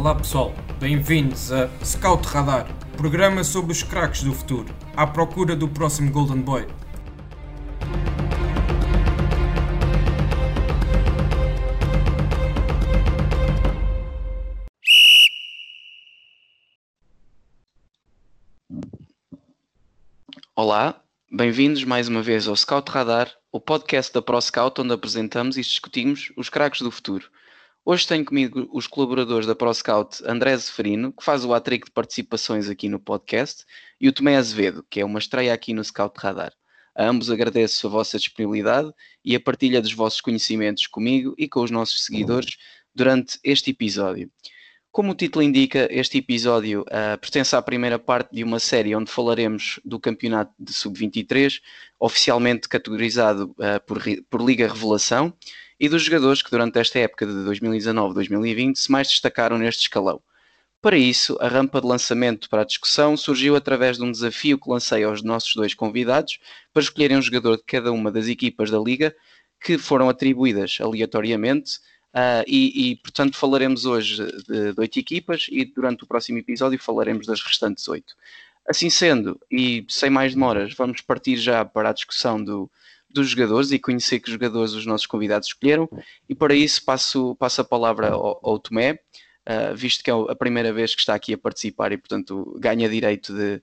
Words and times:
Olá 0.00 0.14
pessoal, 0.14 0.54
bem-vindos 0.78 1.52
a 1.52 1.68
Scout 1.84 2.26
Radar, 2.26 2.66
programa 2.96 3.44
sobre 3.44 3.70
os 3.72 3.82
craques 3.82 4.22
do 4.22 4.32
futuro, 4.32 4.74
à 4.96 5.06
procura 5.06 5.54
do 5.54 5.68
próximo 5.68 6.10
Golden 6.10 6.40
Boy. 6.40 6.66
Olá, 20.56 20.98
bem-vindos 21.30 21.84
mais 21.84 22.08
uma 22.08 22.22
vez 22.22 22.48
ao 22.48 22.56
Scout 22.56 22.90
Radar, 22.90 23.30
o 23.52 23.60
podcast 23.60 24.10
da 24.14 24.22
ProScout 24.22 24.80
onde 24.80 24.94
apresentamos 24.94 25.58
e 25.58 25.60
discutimos 25.60 26.32
os 26.38 26.48
craques 26.48 26.80
do 26.80 26.90
futuro. 26.90 27.28
Hoje 27.92 28.06
tenho 28.06 28.24
comigo 28.24 28.68
os 28.72 28.86
colaboradores 28.86 29.48
da 29.48 29.54
ProScout 29.56 30.22
André 30.24 30.56
Zeferino, 30.56 31.12
que 31.12 31.24
faz 31.24 31.44
o 31.44 31.52
atrico 31.52 31.86
de 31.86 31.90
participações 31.90 32.68
aqui 32.68 32.88
no 32.88 33.00
podcast, 33.00 33.64
e 34.00 34.08
o 34.08 34.12
Tomé 34.12 34.36
Azevedo, 34.36 34.86
que 34.88 35.00
é 35.00 35.04
uma 35.04 35.18
estreia 35.18 35.52
aqui 35.52 35.74
no 35.74 35.82
Scout 35.82 36.14
Radar. 36.20 36.52
A 36.94 37.04
ambos 37.08 37.32
agradeço 37.32 37.88
a 37.88 37.90
vossa 37.90 38.16
disponibilidade 38.16 38.92
e 39.24 39.34
a 39.34 39.40
partilha 39.40 39.82
dos 39.82 39.92
vossos 39.92 40.20
conhecimentos 40.20 40.86
comigo 40.86 41.34
e 41.36 41.48
com 41.48 41.64
os 41.64 41.72
nossos 41.72 42.04
seguidores 42.04 42.58
durante 42.94 43.40
este 43.42 43.72
episódio. 43.72 44.30
Como 44.92 45.10
o 45.10 45.14
título 45.16 45.42
indica, 45.42 45.88
este 45.90 46.18
episódio 46.18 46.82
uh, 46.82 47.18
pertence 47.20 47.56
à 47.56 47.62
primeira 47.62 47.98
parte 47.98 48.32
de 48.32 48.44
uma 48.44 48.60
série 48.60 48.94
onde 48.94 49.10
falaremos 49.10 49.80
do 49.84 49.98
campeonato 49.98 50.52
de 50.56 50.72
sub-23, 50.72 51.60
oficialmente 51.98 52.68
categorizado 52.68 53.52
uh, 53.58 53.84
por, 53.84 54.00
por 54.30 54.42
Liga 54.42 54.68
Revelação, 54.68 55.36
e 55.80 55.88
dos 55.88 56.02
jogadores 56.02 56.42
que 56.42 56.50
durante 56.50 56.78
esta 56.78 56.98
época 56.98 57.26
de 57.26 57.32
2019-2020 57.32 58.76
se 58.76 58.92
mais 58.92 59.08
destacaram 59.08 59.56
neste 59.56 59.82
escalão. 59.82 60.22
Para 60.82 60.96
isso, 60.96 61.36
a 61.40 61.48
rampa 61.48 61.80
de 61.80 61.86
lançamento 61.86 62.48
para 62.48 62.62
a 62.62 62.66
discussão 62.66 63.16
surgiu 63.16 63.56
através 63.56 63.96
de 63.96 64.04
um 64.04 64.12
desafio 64.12 64.58
que 64.58 64.68
lancei 64.70 65.02
aos 65.04 65.22
nossos 65.22 65.54
dois 65.54 65.74
convidados 65.74 66.38
para 66.72 66.82
escolherem 66.82 67.16
um 67.16 67.22
jogador 67.22 67.56
de 67.56 67.64
cada 67.64 67.90
uma 67.90 68.12
das 68.12 68.28
equipas 68.28 68.70
da 68.70 68.78
Liga 68.78 69.14
que 69.60 69.78
foram 69.78 70.08
atribuídas 70.08 70.78
aleatoriamente 70.80 71.80
Uh, 72.10 72.42
e, 72.44 72.90
e, 72.90 72.96
portanto, 72.96 73.36
falaremos 73.36 73.84
hoje 73.84 74.16
de, 74.48 74.72
de 74.72 74.80
oito 74.80 74.98
equipas 74.98 75.46
e 75.48 75.64
durante 75.64 76.02
o 76.02 76.06
próximo 76.08 76.38
episódio 76.38 76.76
falaremos 76.76 77.24
das 77.24 77.40
restantes 77.40 77.86
oito. 77.86 78.14
Assim 78.68 78.90
sendo, 78.90 79.40
e 79.50 79.86
sem 79.88 80.10
mais 80.10 80.34
demoras, 80.34 80.74
vamos 80.74 81.00
partir 81.00 81.36
já 81.36 81.64
para 81.64 81.90
a 81.90 81.92
discussão 81.92 82.42
do, 82.42 82.70
dos 83.12 83.28
jogadores 83.30 83.70
e 83.72 83.78
conhecer 83.78 84.20
que 84.20 84.30
jogadores 84.30 84.72
os 84.72 84.86
nossos 84.86 85.06
convidados 85.06 85.48
escolheram. 85.48 85.88
E 86.28 86.34
para 86.34 86.54
isso 86.54 86.84
passo, 86.84 87.34
passo 87.36 87.60
a 87.60 87.64
palavra 87.64 88.10
ao, 88.10 88.40
ao 88.42 88.58
Tomé, 88.58 88.92
uh, 89.48 89.74
visto 89.74 90.02
que 90.02 90.10
é 90.10 90.14
a 90.14 90.34
primeira 90.34 90.72
vez 90.72 90.94
que 90.94 91.00
está 91.00 91.14
aqui 91.14 91.34
a 91.34 91.38
participar 91.38 91.92
e, 91.92 91.98
portanto, 91.98 92.56
ganha 92.58 92.88
direito 92.88 93.34
de, 93.34 93.62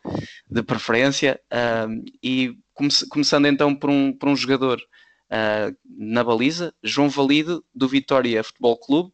de 0.50 0.64
preferência. 0.64 1.40
Uh, 1.52 2.04
e 2.22 2.58
come, 2.74 2.90
começando 3.10 3.48
então 3.48 3.76
por 3.76 3.90
um, 3.90 4.12
por 4.14 4.30
um 4.30 4.36
jogador 4.36 4.80
uh, 4.80 5.76
na 5.86 6.24
baliza, 6.24 6.74
João 6.84 7.10
Valido, 7.10 7.64
do 7.74 7.88
Vitória 7.88 8.44
Futebol 8.44 8.78
Clube. 8.78 9.12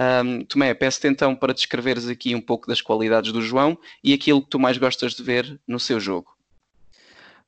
Um, 0.00 0.44
Tomé, 0.44 0.72
peço-te 0.74 1.08
então 1.08 1.34
para 1.34 1.52
descreveres 1.52 2.06
aqui 2.06 2.32
um 2.32 2.40
pouco 2.40 2.68
das 2.68 2.80
qualidades 2.80 3.32
do 3.32 3.42
João 3.42 3.76
e 4.02 4.12
aquilo 4.12 4.40
que 4.40 4.48
tu 4.48 4.58
mais 4.58 4.78
gostas 4.78 5.12
de 5.12 5.24
ver 5.24 5.60
no 5.66 5.80
seu 5.80 5.98
jogo. 5.98 6.37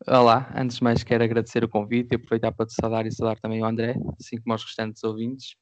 Olá, 0.06 0.50
antes 0.56 0.78
de 0.78 0.84
mais 0.84 1.04
quero 1.04 1.22
agradecer 1.22 1.62
o 1.62 1.68
convite 1.68 2.12
e 2.12 2.16
aproveitar 2.16 2.52
para 2.52 2.66
te 2.66 2.74
saudar 2.74 3.06
e 3.06 3.12
saudar 3.12 3.38
também 3.38 3.62
o 3.62 3.66
André, 3.66 3.96
assim 4.18 4.40
como 4.40 4.52
aos 4.52 4.64
restantes 4.64 5.04
ouvintes. 5.04 5.56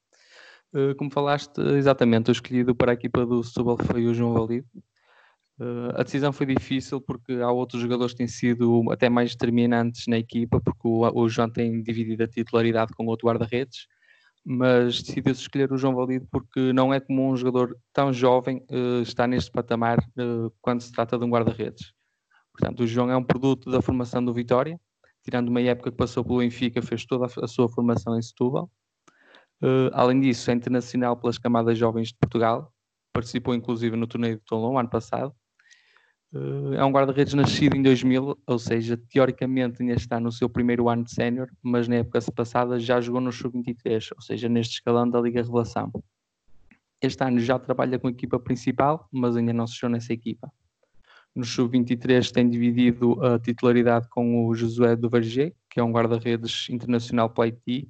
Uh, 0.72 0.94
como 0.97 1.11
falaste, 1.11 1.61
exatamente, 1.77 2.31
o 2.31 2.33
escolhido 2.33 2.75
para 2.75 2.92
a 2.92 2.94
equipa 2.94 3.27
do 3.27 3.42
Setúbal 3.42 3.78
foi 3.84 4.06
o 4.06 4.15
João 4.15 4.34
Valido, 4.34 4.69
Uh, 5.60 5.91
a 5.97 6.04
decisão 6.04 6.32
foi 6.32 6.47
difícil 6.47 7.00
porque 7.00 7.32
há 7.32 7.50
outros 7.50 7.82
jogadores 7.82 8.12
que 8.12 8.19
têm 8.19 8.28
sido 8.28 8.84
até 8.93 9.09
mais 9.09 9.32
determinantes 9.32 10.06
na 10.06 10.16
equipa, 10.16 10.60
porque 10.60 10.87
o, 10.87 11.28
João 11.28 11.50
tem 11.50 11.82
dividido 11.82 12.22
a 12.22 12.28
titularidade 12.28 12.93
com 12.94 13.06
outro 13.06 13.26
guarda-redes, 13.26 13.88
mas 14.44 15.03
decidiu-se 15.03 15.41
escolher 15.41 15.72
o 15.72 15.76
João 15.76 15.97
Valido 15.97 16.28
porque 16.31 16.72
não 16.72 16.94
é 16.94 17.00
comum 17.00 17.31
um 17.32 17.37
jogador 17.37 17.76
tão 17.93 18.12
jovem 18.12 18.65
uh, 18.70 19.03
estar 19.03 19.26
neste 19.26 19.50
patamar 19.50 19.99
quando 20.60 20.81
se 20.81 20.93
trata 20.93 21.19
de 21.19 21.25
um 21.25 21.31
guarda-redes. 21.31 21.93
Portanto, 22.58 22.80
o 22.80 22.86
João 22.86 23.10
é 23.10 23.16
um 23.16 23.22
produto 23.22 23.70
da 23.70 23.80
formação 23.80 24.24
do 24.24 24.32
Vitória, 24.32 24.80
tirando 25.22 25.48
uma 25.48 25.60
época 25.60 25.91
que 25.91 25.96
passou 25.96 26.24
pelo 26.24 26.38
Benfica, 26.38 26.82
fez 26.82 27.04
toda 27.06 27.26
a, 27.26 27.46
sua 27.46 27.69
formação 27.69 28.19
em 28.19 28.22
Setúbal. 28.22 28.70
além 29.92 30.20
disso, 30.20 30.50
é 30.50 30.54
internacional 30.54 31.16
pelas 31.16 31.38
camadas 31.38 31.78
jovens 31.78 32.08
de 32.08 32.14
Portugal, 32.14 32.72
participou 33.12 33.54
inclusive 33.54 33.96
no 33.96 34.06
torneio 34.06 34.36
de 34.36 34.42
Toulon 34.44 34.78
ano 34.78 34.88
passado 34.88 35.34
Uh, 36.30 36.74
é 36.74 36.84
um 36.84 36.92
guarda-redes 36.92 37.32
nascido 37.32 37.74
em 37.74 37.82
2000, 37.82 38.38
ou 38.46 38.58
seja, 38.58 38.98
teoricamente 39.08 39.80
ainda 39.80 39.94
está 39.94 40.20
no 40.20 40.30
seu 40.30 40.48
primeiro 40.48 40.88
ano 40.88 41.04
de 41.04 41.12
sénior, 41.14 41.48
mas 41.62 41.88
na 41.88 41.96
época 41.96 42.20
passada 42.32 42.78
já 42.78 43.00
jogou 43.00 43.20
no 43.20 43.32
Sub-23, 43.32 44.10
ou 44.14 44.20
seja, 44.20 44.46
neste 44.46 44.75
escalão 44.75 45.08
da 45.08 45.20
Liga 45.20 45.40
Revelação. 45.40 45.90
Este 47.00 47.25
ano 47.25 47.40
já 47.40 47.58
trabalha 47.58 47.98
com 47.98 48.08
a 48.08 48.10
equipa 48.10 48.38
principal, 48.38 49.08
mas 49.10 49.36
ainda 49.36 49.54
não 49.54 49.66
se 49.66 49.75
achou 49.75 49.88
nessa 49.88 50.12
equipa. 50.12 50.52
No 51.38 51.44
Sub-23 51.44 52.32
tem 52.32 52.50
dividido 52.50 53.25
a 53.25 53.38
titularidade 53.38 54.09
com 54.09 54.44
o 54.44 54.54
Josué 54.56 54.97
do 54.97 55.09
Verger, 55.09 55.54
que 55.71 55.78
é 55.78 55.84
um 55.84 55.93
guarda-redes 55.93 56.69
internacional 56.69 57.31
para 57.31 57.44
Haiti 57.44 57.88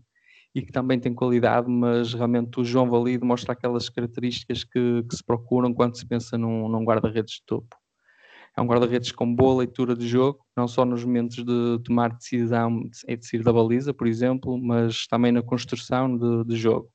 e 0.55 0.61
que 0.61 0.71
também 0.71 1.01
tem 1.01 1.15
qualidade, 1.15 1.67
mas 1.67 2.13
realmente 2.13 2.61
o 2.61 2.65
João 2.65 2.91
Valido 2.91 3.25
mostra 3.25 3.55
aquelas 3.55 3.89
características 3.89 4.65
que, 4.65 5.03
que 5.03 5.17
se 5.17 5.25
procuram 5.25 5.73
quando 5.73 5.97
se 5.97 6.07
pensa 6.07 6.37
num, 6.37 6.69
num 6.69 6.85
guarda-redes 6.85 7.37
de 7.37 7.43
topo. 7.47 7.75
É 8.55 8.61
um 8.61 8.67
guarda-redes 8.67 9.13
com 9.13 9.35
boa 9.35 9.61
leitura 9.61 9.97
de 9.97 10.07
jogo, 10.07 10.45
não 10.55 10.69
só 10.69 10.85
nos 10.85 11.03
momentos 11.03 11.43
de 11.43 11.79
tomar 11.85 12.11
decisão 12.11 12.83
e 13.09 13.17
de 13.17 13.27
sair 13.27 13.43
da 13.43 13.51
baliza, 13.51 13.95
por 13.95 14.07
exemplo, 14.07 14.59
mas 14.59 15.07
também 15.07 15.33
na 15.33 15.41
construção 15.41 16.15
de, 16.19 16.45
de 16.45 16.57
jogo. 16.59 16.91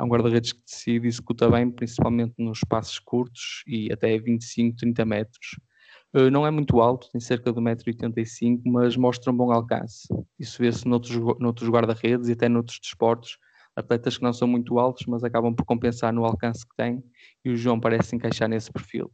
É 0.00 0.02
um 0.02 0.08
guarda-redes 0.08 0.54
que 0.54 0.62
decide 0.62 1.04
e 1.06 1.08
executa 1.10 1.50
bem, 1.50 1.70
principalmente 1.70 2.32
nos 2.38 2.60
passos 2.66 2.98
curtos 2.98 3.62
e 3.66 3.92
até 3.92 4.18
25, 4.18 4.74
30 4.74 5.04
metros. 5.04 5.50
Eh, 6.14 6.30
não 6.30 6.46
é 6.46 6.50
muito 6.50 6.80
alto, 6.80 7.10
tem 7.10 7.20
cerca 7.20 7.52
de 7.52 7.60
1,85m, 7.60 8.62
mas 8.66 8.96
mostra 8.96 9.30
um 9.30 9.36
bom 9.36 9.52
alcance. 9.52 10.08
Isso 10.38 10.58
vê-se 10.58 10.86
noutros, 10.86 11.16
noutros 11.38 11.68
guarda-redes 11.68 12.28
e 12.28 12.32
até 12.32 12.48
noutros 12.48 12.78
desportos. 12.80 13.38
Atletas 13.76 14.16
que 14.16 14.24
não 14.24 14.32
são 14.32 14.48
muito 14.48 14.78
altos, 14.78 15.06
mas 15.06 15.22
acabam 15.22 15.54
por 15.54 15.64
compensar 15.64 16.12
no 16.12 16.24
alcance 16.24 16.66
que 16.66 16.74
têm, 16.76 17.02
e 17.44 17.50
o 17.50 17.56
João 17.56 17.78
parece 17.78 18.16
encaixar 18.16 18.48
nesse 18.48 18.72
perfil. 18.72 19.10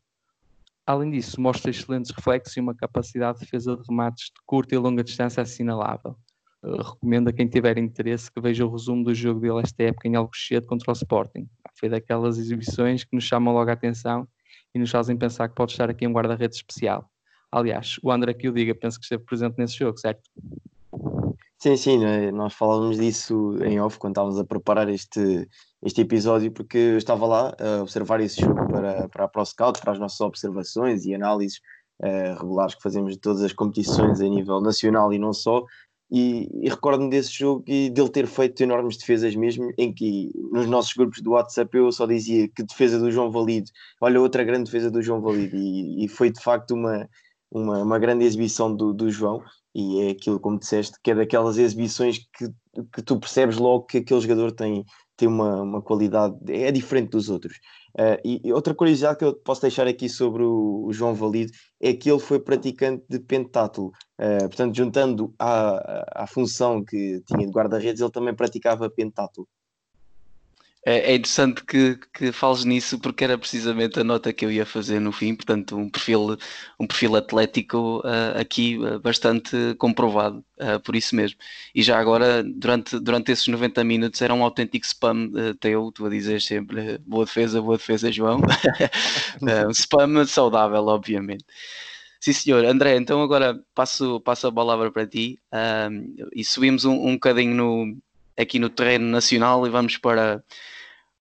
Além 0.86 1.10
disso, 1.10 1.40
mostra 1.40 1.70
excelentes 1.70 2.10
reflexos 2.10 2.56
e 2.56 2.60
uma 2.60 2.74
capacidade 2.74 3.38
de 3.38 3.44
defesa 3.44 3.76
de 3.76 3.82
remates 3.88 4.26
de 4.26 4.40
curta 4.46 4.74
e 4.74 4.78
longa 4.78 5.02
distância 5.02 5.42
assinalável. 5.42 6.16
Uh, 6.62 6.76
recomendo 6.82 7.28
a 7.28 7.32
quem 7.32 7.46
tiver 7.46 7.76
interesse 7.76 8.30
que 8.30 8.40
veja 8.40 8.64
o 8.64 8.70
resumo 8.70 9.04
do 9.04 9.14
jogo 9.14 9.40
dele 9.40 9.60
esta 9.62 9.82
época 9.82 10.08
em 10.08 10.14
Alcochete 10.14 10.66
contra 10.66 10.90
o 10.90 10.94
Sporting. 10.94 11.46
Foi 11.78 11.88
daquelas 11.88 12.38
exibições 12.38 13.04
que 13.04 13.14
nos 13.14 13.24
chamam 13.24 13.52
logo 13.52 13.68
a 13.68 13.74
atenção 13.74 14.26
e 14.74 14.78
nos 14.78 14.90
fazem 14.90 15.16
pensar 15.16 15.48
que 15.48 15.54
pode 15.54 15.72
estar 15.72 15.88
aqui 15.88 16.06
um 16.06 16.12
guarda-redes 16.12 16.58
especial. 16.58 17.08
Aliás, 17.50 17.96
o 18.02 18.10
André 18.10 18.34
que 18.34 18.48
o 18.48 18.52
diga, 18.52 18.74
penso 18.74 18.98
que 18.98 19.04
esteve 19.04 19.22
presente 19.24 19.54
nesse 19.56 19.78
jogo, 19.78 19.96
certo? 19.98 20.28
Sim, 21.58 21.76
sim, 21.76 21.98
né? 21.98 22.30
nós 22.30 22.52
falávamos 22.52 22.98
disso 22.98 23.56
em 23.64 23.80
off 23.80 23.98
quando 23.98 24.12
estávamos 24.12 24.38
a 24.38 24.44
preparar 24.44 24.88
este, 24.88 25.48
este 25.82 26.02
episódio, 26.02 26.50
porque 26.50 26.76
eu 26.76 26.98
estava 26.98 27.24
lá 27.26 27.56
a 27.58 27.82
observar 27.82 28.20
esse 28.20 28.40
jogo 28.40 28.66
para, 28.66 29.08
para 29.08 29.24
a 29.24 29.28
ProScout, 29.28 29.80
para 29.80 29.92
as 29.92 29.98
nossas 29.98 30.20
observações 30.20 31.06
e 31.06 31.14
análises 31.14 31.60
uh, 32.00 32.38
regulares 32.38 32.74
que 32.74 32.82
fazemos 32.82 33.14
de 33.14 33.20
todas 33.20 33.42
as 33.42 33.52
competições 33.52 34.20
a 34.20 34.28
nível 34.28 34.60
nacional 34.60 35.12
e 35.12 35.18
não 35.18 35.32
só. 35.32 35.64
E, 36.16 36.48
e 36.62 36.68
recordo-me 36.68 37.10
desse 37.10 37.32
jogo 37.32 37.64
e 37.66 37.90
dele 37.90 38.08
ter 38.08 38.28
feito 38.28 38.62
enormes 38.62 38.96
defesas 38.96 39.34
mesmo, 39.34 39.72
em 39.76 39.92
que 39.92 40.30
nos 40.52 40.64
nossos 40.66 40.92
grupos 40.92 41.20
do 41.20 41.32
WhatsApp 41.32 41.76
eu 41.76 41.90
só 41.90 42.06
dizia 42.06 42.46
que 42.46 42.62
defesa 42.62 43.00
do 43.00 43.10
João 43.10 43.32
Valido, 43.32 43.68
olha 44.00 44.20
outra 44.20 44.44
grande 44.44 44.66
defesa 44.70 44.92
do 44.92 45.02
João 45.02 45.20
Valido, 45.20 45.56
e, 45.56 46.04
e 46.04 46.08
foi 46.08 46.30
de 46.30 46.40
facto 46.40 46.70
uma, 46.70 47.10
uma, 47.50 47.82
uma 47.82 47.98
grande 47.98 48.24
exibição 48.24 48.72
do, 48.72 48.92
do 48.94 49.10
João 49.10 49.42
e 49.74 50.02
é 50.02 50.10
aquilo, 50.10 50.38
como 50.38 50.56
disseste, 50.56 50.96
que 51.02 51.10
é 51.10 51.16
daquelas 51.16 51.58
exibições 51.58 52.18
que, 52.18 52.48
que 52.92 53.02
tu 53.02 53.18
percebes 53.18 53.56
logo 53.56 53.86
que 53.86 53.98
aquele 53.98 54.20
jogador 54.20 54.52
tem, 54.52 54.84
tem 55.16 55.26
uma, 55.26 55.62
uma 55.62 55.82
qualidade, 55.82 56.36
é 56.48 56.70
diferente 56.70 57.10
dos 57.10 57.28
outros. 57.28 57.58
Uh, 57.96 58.18
e, 58.24 58.52
outra 58.52 58.74
curiosidade 58.74 59.18
que 59.18 59.24
eu 59.24 59.34
posso 59.34 59.60
deixar 59.60 59.86
aqui 59.86 60.08
sobre 60.08 60.42
o, 60.42 60.84
o, 60.86 60.92
João 60.92 61.14
Valido 61.14 61.52
é 61.80 61.92
que 61.92 62.10
ele 62.10 62.18
foi 62.18 62.40
praticante 62.40 63.04
de 63.08 63.20
pentátulo, 63.20 63.92
uh, 64.20 64.48
portanto, 64.48 64.76
juntando 64.76 65.32
à, 65.38 66.24
à 66.24 66.26
função 66.26 66.84
que 66.84 67.22
tinha 67.24 67.46
de 67.46 67.52
guarda-redes, 67.52 68.00
ele 68.00 68.10
também 68.10 68.34
praticava 68.34 68.90
pentátulo. 68.90 69.46
É, 70.86 71.12
é 71.12 71.14
interessante 71.14 71.64
que, 71.64 71.98
que 72.12 72.30
fales 72.30 72.64
nisso 72.64 72.98
porque 72.98 73.24
era 73.24 73.38
precisamente 73.38 73.98
a 73.98 74.04
nota 74.04 74.32
que 74.34 74.44
eu 74.44 74.52
ia 74.52 74.66
fazer 74.66 75.00
no 75.00 75.12
fim, 75.12 75.34
portanto 75.34 75.76
um 75.78 75.88
perfil, 75.88 76.36
um 76.78 76.86
perfil 76.86 77.16
atlético 77.16 78.00
uh, 78.00 78.38
aqui 78.38 78.78
uh, 78.78 79.00
bastante 79.00 79.74
comprovado, 79.78 80.44
uh, 80.60 80.78
por 80.80 80.94
isso 80.94 81.16
mesmo. 81.16 81.38
E 81.74 81.82
já 81.82 81.98
agora, 81.98 82.42
durante, 82.44 82.98
durante 83.00 83.32
esses 83.32 83.48
90 83.48 83.82
minutos, 83.82 84.20
era 84.20 84.34
um 84.34 84.44
autêntico 84.44 84.84
spam 84.84 85.30
teu, 85.58 85.90
tu 85.90 86.04
a 86.04 86.10
dizer 86.10 86.40
sempre 86.42 86.98
boa 86.98 87.24
defesa, 87.24 87.62
boa 87.62 87.78
defesa, 87.78 88.12
João. 88.12 88.40
um 89.66 89.70
spam 89.70 90.26
saudável, 90.26 90.86
obviamente. 90.86 91.44
Sim, 92.20 92.32
senhor. 92.32 92.64
André, 92.64 92.96
então 92.96 93.22
agora 93.22 93.58
passo, 93.74 94.20
passo 94.20 94.46
a 94.48 94.52
palavra 94.52 94.90
para 94.90 95.06
ti 95.06 95.38
e 96.34 96.44
subimos 96.44 96.84
um, 96.84 96.94
um 97.08 97.14
bocadinho 97.14 97.54
no, 97.54 97.96
aqui 98.38 98.58
no 98.58 98.68
terreno 98.70 99.06
nacional 99.06 99.66
e 99.66 99.70
vamos 99.70 99.96
para 99.98 100.42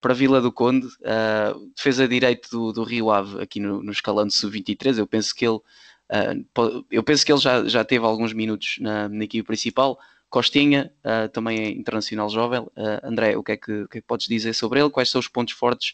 para 0.03 0.13
Vila 0.13 0.41
do 0.41 0.51
Conde, 0.51 0.85
uh, 0.85 1.71
defesa 1.73 2.05
direito 2.05 2.49
do, 2.51 2.73
do 2.73 2.83
Rio 2.83 3.09
Ave 3.09 3.41
aqui 3.41 3.57
no, 3.57 3.81
no 3.81 3.93
escalão 3.93 4.27
de 4.27 4.33
sub-23. 4.33 4.97
Eu 4.97 5.07
penso 5.07 5.33
que 5.33 5.45
ele, 5.45 5.55
uh, 5.55 6.85
eu 6.91 7.01
penso 7.01 7.25
que 7.25 7.31
ele 7.31 7.39
já, 7.39 7.65
já 7.65 7.85
teve 7.85 8.05
alguns 8.05 8.33
minutos 8.33 8.75
na, 8.81 9.07
na 9.07 9.23
equipe 9.23 9.47
principal. 9.47 9.97
Costinha, 10.29 10.91
uh, 11.05 11.29
também 11.29 11.57
é 11.57 11.69
internacional 11.69 12.29
jovem. 12.29 12.59
Uh, 12.59 12.99
André, 13.01 13.37
o 13.37 13.43
que, 13.43 13.53
é 13.53 13.57
que, 13.57 13.71
o 13.83 13.87
que, 13.87 13.99
é 13.99 14.01
que, 14.01 14.07
podes 14.07 14.27
dizer 14.27 14.53
sobre 14.53 14.81
ele? 14.81 14.89
Quais 14.89 15.09
são 15.09 15.19
os 15.19 15.29
pontos 15.29 15.53
fortes 15.53 15.93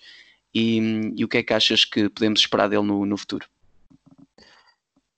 e, 0.56 0.80
e 1.16 1.24
o 1.24 1.28
que 1.28 1.38
é 1.38 1.44
que 1.44 1.54
achas 1.54 1.86
que 1.86 2.10
podemos 2.10 2.40
esperar 2.40 2.68
dele 2.68 2.82
no, 2.82 3.06
no 3.06 3.16
futuro? 3.16 3.46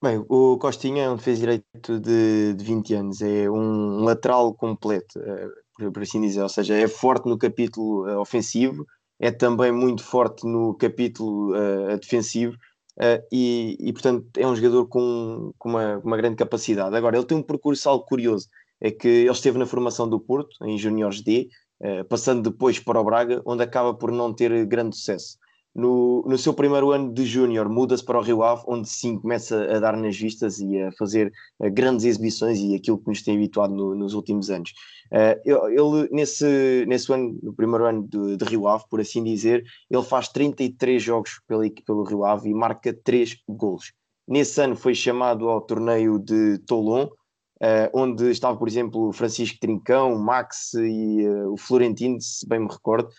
Bem, 0.03 0.21
o 0.27 0.57
Costinha 0.57 1.03
é 1.03 1.09
um 1.09 1.15
defesa 1.15 1.39
direito 1.39 1.97
de, 1.97 2.55
de 2.55 2.65
20 2.65 2.93
anos, 2.95 3.21
é 3.21 3.49
um 3.49 4.03
lateral 4.03 4.53
completo 4.53 5.17
por 5.89 6.03
assim 6.03 6.21
dizer, 6.21 6.41
ou 6.41 6.49
seja, 6.49 6.75
é 6.75 6.87
forte 6.87 7.27
no 7.27 7.37
capítulo 7.37 8.05
uh, 8.05 8.19
ofensivo, 8.19 8.85
é 9.19 9.31
também 9.31 9.71
muito 9.71 10.03
forte 10.03 10.45
no 10.45 10.75
capítulo 10.75 11.55
uh, 11.55 11.97
defensivo 11.97 12.53
uh, 12.97 13.23
e, 13.31 13.77
e, 13.79 13.93
portanto, 13.93 14.25
é 14.37 14.45
um 14.45 14.55
jogador 14.55 14.87
com, 14.87 15.53
com 15.57 15.69
uma, 15.69 15.97
uma, 15.99 16.17
grande 16.17 16.35
capacidade. 16.35 16.95
Agora, 16.95 17.17
ele 17.17 17.25
tem 17.25 17.37
um 17.37 17.43
percurso 17.43 17.87
algo 17.89 18.05
curioso, 18.05 18.47
é 18.81 18.91
que 18.91 19.07
ele 19.07 19.31
esteve 19.31 19.57
na 19.57 19.65
formação 19.65 20.09
do 20.09 20.19
Porto, 20.19 20.55
em 20.65 20.77
Juniores 20.77 21.21
D, 21.21 21.49
passando 22.09 22.51
depois 22.51 22.79
para 22.79 22.99
o 22.99 23.03
Braga, 23.03 23.41
onde 23.43 23.63
acaba 23.63 23.93
por 23.93 24.11
não 24.11 24.33
ter 24.33 24.65
grande 24.65 24.95
sucesso. 24.95 25.37
No, 25.73 26.21
no 26.27 26.37
seu 26.37 26.53
primeiro 26.53 26.91
ano 26.91 27.13
de 27.13 27.25
júnior, 27.25 27.69
muda-se 27.69 28.03
para 28.03 28.19
o 28.19 28.21
Rio 28.21 28.43
Ave, 28.43 28.63
onde 28.67 28.89
sim 28.89 29.17
começa 29.17 29.63
a 29.73 29.79
dar 29.79 29.95
nas 29.95 30.17
vistas 30.17 30.59
e 30.59 30.81
a 30.81 30.91
fazer 30.91 31.31
uh, 31.59 31.71
grandes 31.71 32.05
exibições 32.05 32.59
e 32.59 32.75
aquilo 32.75 32.97
que 32.97 33.07
nos 33.07 33.21
tem 33.21 33.37
habituado 33.37 33.73
no, 33.73 33.95
nos 33.95 34.13
últimos 34.13 34.49
anos. 34.49 34.71
Uh, 35.11 35.69
ele, 35.69 36.09
nesse, 36.11 36.85
nesse 36.87 37.11
ano, 37.13 37.39
no 37.41 37.53
primeiro 37.53 37.85
ano 37.85 38.05
de, 38.05 38.35
de, 38.35 38.45
Rio 38.45 38.67
Ave, 38.67 38.83
por 38.89 38.99
assim 38.99 39.23
dizer, 39.23 39.63
ele 39.89 40.03
faz 40.03 40.27
33 40.27 41.01
jogos 41.01 41.39
pela, 41.47 41.63
pelo 41.85 42.03
Rio 42.03 42.25
Ave 42.25 42.49
e 42.49 42.53
marca 42.53 42.93
3 42.93 43.37
golos. 43.47 43.93
Nesse 44.27 44.61
ano 44.61 44.75
foi 44.75 44.93
chamado 44.93 45.47
ao 45.47 45.61
torneio 45.61 46.19
de 46.19 46.57
Toulon, 46.59 47.05
uh, 47.05 47.89
onde 47.93 48.29
estava, 48.29 48.57
por 48.57 48.67
exemplo, 48.67 49.13
Francisco 49.13 49.57
Trincão, 49.59 50.17
Max 50.19 50.73
e 50.73 51.25
o 51.47 51.55
Florentino, 51.55 52.19
se 52.19 52.45
bem 52.45 52.59
me 52.59 52.67
recordo, 52.67 53.09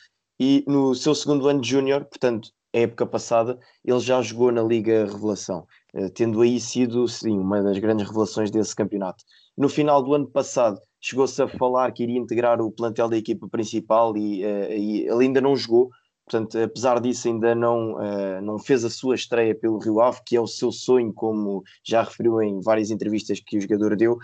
e 0.45 0.65
no 0.67 0.93
seu 0.93 1.15
segundo 1.15 1.47
ano 1.47 1.61
de 1.61 1.71
júnior, 1.71 2.05
portanto, 2.05 2.51
época 2.73 3.07
passada, 3.07 3.61
ele 3.85 4.01
já 4.01 4.21
jogou 4.21 4.51
na 4.51 4.61
Liga 4.61 5.05
Revelação, 5.05 5.65
eh, 5.95 6.09
tendo 6.09 6.41
aí 6.41 6.59
sido, 6.59 7.07
sim, 7.07 7.39
uma 7.39 7.63
das 7.63 7.79
grandes 7.79 8.09
revelações 8.09 8.51
desse 8.51 8.75
campeonato. 8.75 9.23
No 9.57 9.69
final 9.69 10.03
do 10.03 10.13
ano 10.15 10.27
passado, 10.27 10.81
chegou-se 11.01 11.41
a 11.41 11.47
falar 11.47 11.93
que 11.93 12.03
iria 12.03 12.19
integrar 12.19 12.61
o 12.61 12.73
plantel 12.73 13.09
da 13.09 13.17
equipa 13.17 13.49
principal 13.49 14.17
e, 14.17 14.45
uh, 14.45 14.73
e 14.73 15.07
ele 15.07 15.27
ainda 15.27 15.41
não 15.41 15.55
jogou, 15.55 15.91
portanto, 16.29 16.59
apesar 16.59 17.01
disso, 17.01 17.29
ainda 17.29 17.55
não, 17.55 17.93
uh, 17.95 18.43
não 18.43 18.59
fez 18.59 18.85
a 18.85 18.91
sua 18.91 19.15
estreia 19.15 19.55
pelo 19.55 19.79
Rio 19.79 20.01
Ave, 20.01 20.23
que 20.27 20.35
é 20.35 20.41
o 20.41 20.47
seu 20.49 20.73
sonho, 20.73 21.13
como 21.13 21.63
já 21.85 22.03
referiu 22.03 22.43
em 22.43 22.61
várias 22.61 22.91
entrevistas 22.91 23.39
que 23.39 23.59
o 23.59 23.61
jogador 23.61 23.95
deu, 23.95 24.19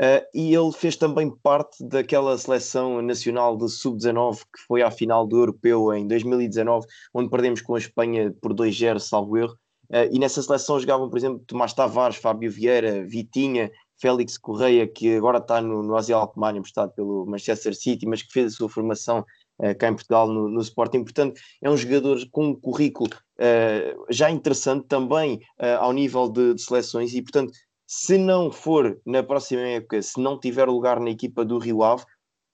Uh, 0.00 0.24
e 0.32 0.54
ele 0.54 0.72
fez 0.72 0.96
também 0.96 1.30
parte 1.42 1.84
daquela 1.86 2.36
seleção 2.38 3.02
nacional 3.02 3.54
de 3.54 3.68
sub-19 3.68 4.38
que 4.38 4.62
foi 4.66 4.80
à 4.80 4.90
final 4.90 5.26
do 5.26 5.36
Europeu 5.36 5.92
em 5.92 6.08
2019, 6.08 6.86
onde 7.12 7.28
perdemos 7.28 7.60
com 7.60 7.74
a 7.74 7.78
Espanha 7.78 8.34
por 8.40 8.54
2-0, 8.54 8.98
salvo 8.98 9.36
erro. 9.36 9.52
Uh, 9.90 10.08
e 10.10 10.18
nessa 10.18 10.42
seleção 10.42 10.80
jogavam, 10.80 11.10
por 11.10 11.18
exemplo, 11.18 11.44
Tomás 11.46 11.74
Tavares, 11.74 12.16
Fábio 12.16 12.50
Vieira, 12.50 13.04
Vitinha, 13.04 13.70
Félix 14.00 14.38
Correia, 14.38 14.88
que 14.88 15.16
agora 15.16 15.36
está 15.36 15.60
no, 15.60 15.82
no 15.82 15.94
Asia 15.94 16.16
Alkmaar, 16.16 16.56
emprestado 16.56 16.94
pelo 16.94 17.26
Manchester 17.26 17.74
City, 17.74 18.06
mas 18.06 18.22
que 18.22 18.32
fez 18.32 18.54
a 18.54 18.56
sua 18.56 18.70
formação 18.70 19.22
uh, 19.58 19.76
cá 19.78 19.88
em 19.88 19.94
Portugal 19.94 20.28
no, 20.28 20.48
no 20.48 20.62
Sporting. 20.62 21.04
Portanto, 21.04 21.38
é 21.60 21.68
um 21.68 21.76
jogador 21.76 22.18
com 22.30 22.46
um 22.46 22.54
currículo 22.54 23.10
já 24.10 24.30
interessante 24.30 24.86
também 24.86 25.40
ao 25.78 25.94
nível 25.94 26.28
de, 26.28 26.52
de 26.52 26.60
seleções 26.60 27.14
e, 27.14 27.22
portanto, 27.22 27.52
se 27.92 28.16
não 28.16 28.52
for 28.52 29.00
na 29.04 29.20
próxima 29.20 29.62
época, 29.62 30.00
se 30.00 30.20
não 30.20 30.38
tiver 30.38 30.68
lugar 30.68 31.00
na 31.00 31.10
equipa 31.10 31.44
do 31.44 31.58
Rio 31.58 31.82
Ave, 31.82 32.04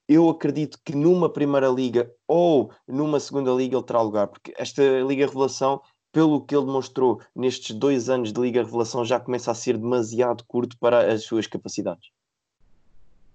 eu 0.09 0.31
acredito 0.31 0.79
que 0.83 0.97
numa 0.97 1.31
primeira 1.31 1.69
liga 1.69 2.11
ou 2.27 2.73
numa 2.89 3.21
segunda 3.21 3.51
liga 3.51 3.77
ele 3.77 3.85
terá 3.85 4.01
lugar, 4.01 4.29
porque 4.29 4.55
esta 4.57 4.83
Liga 5.03 5.27
Revelação, 5.27 5.83
pelo 6.11 6.43
que 6.43 6.57
ele 6.57 6.65
demonstrou 6.65 7.21
nestes 7.35 7.77
dois 7.77 8.09
anos 8.09 8.33
de 8.33 8.41
Liga 8.41 8.63
Revelação, 8.63 9.05
já 9.05 9.21
começa 9.21 9.51
a 9.51 9.55
ser 9.55 9.77
demasiado 9.77 10.43
curto 10.49 10.75
para 10.79 11.13
as 11.13 11.25
suas 11.25 11.47
capacidades. 11.47 12.09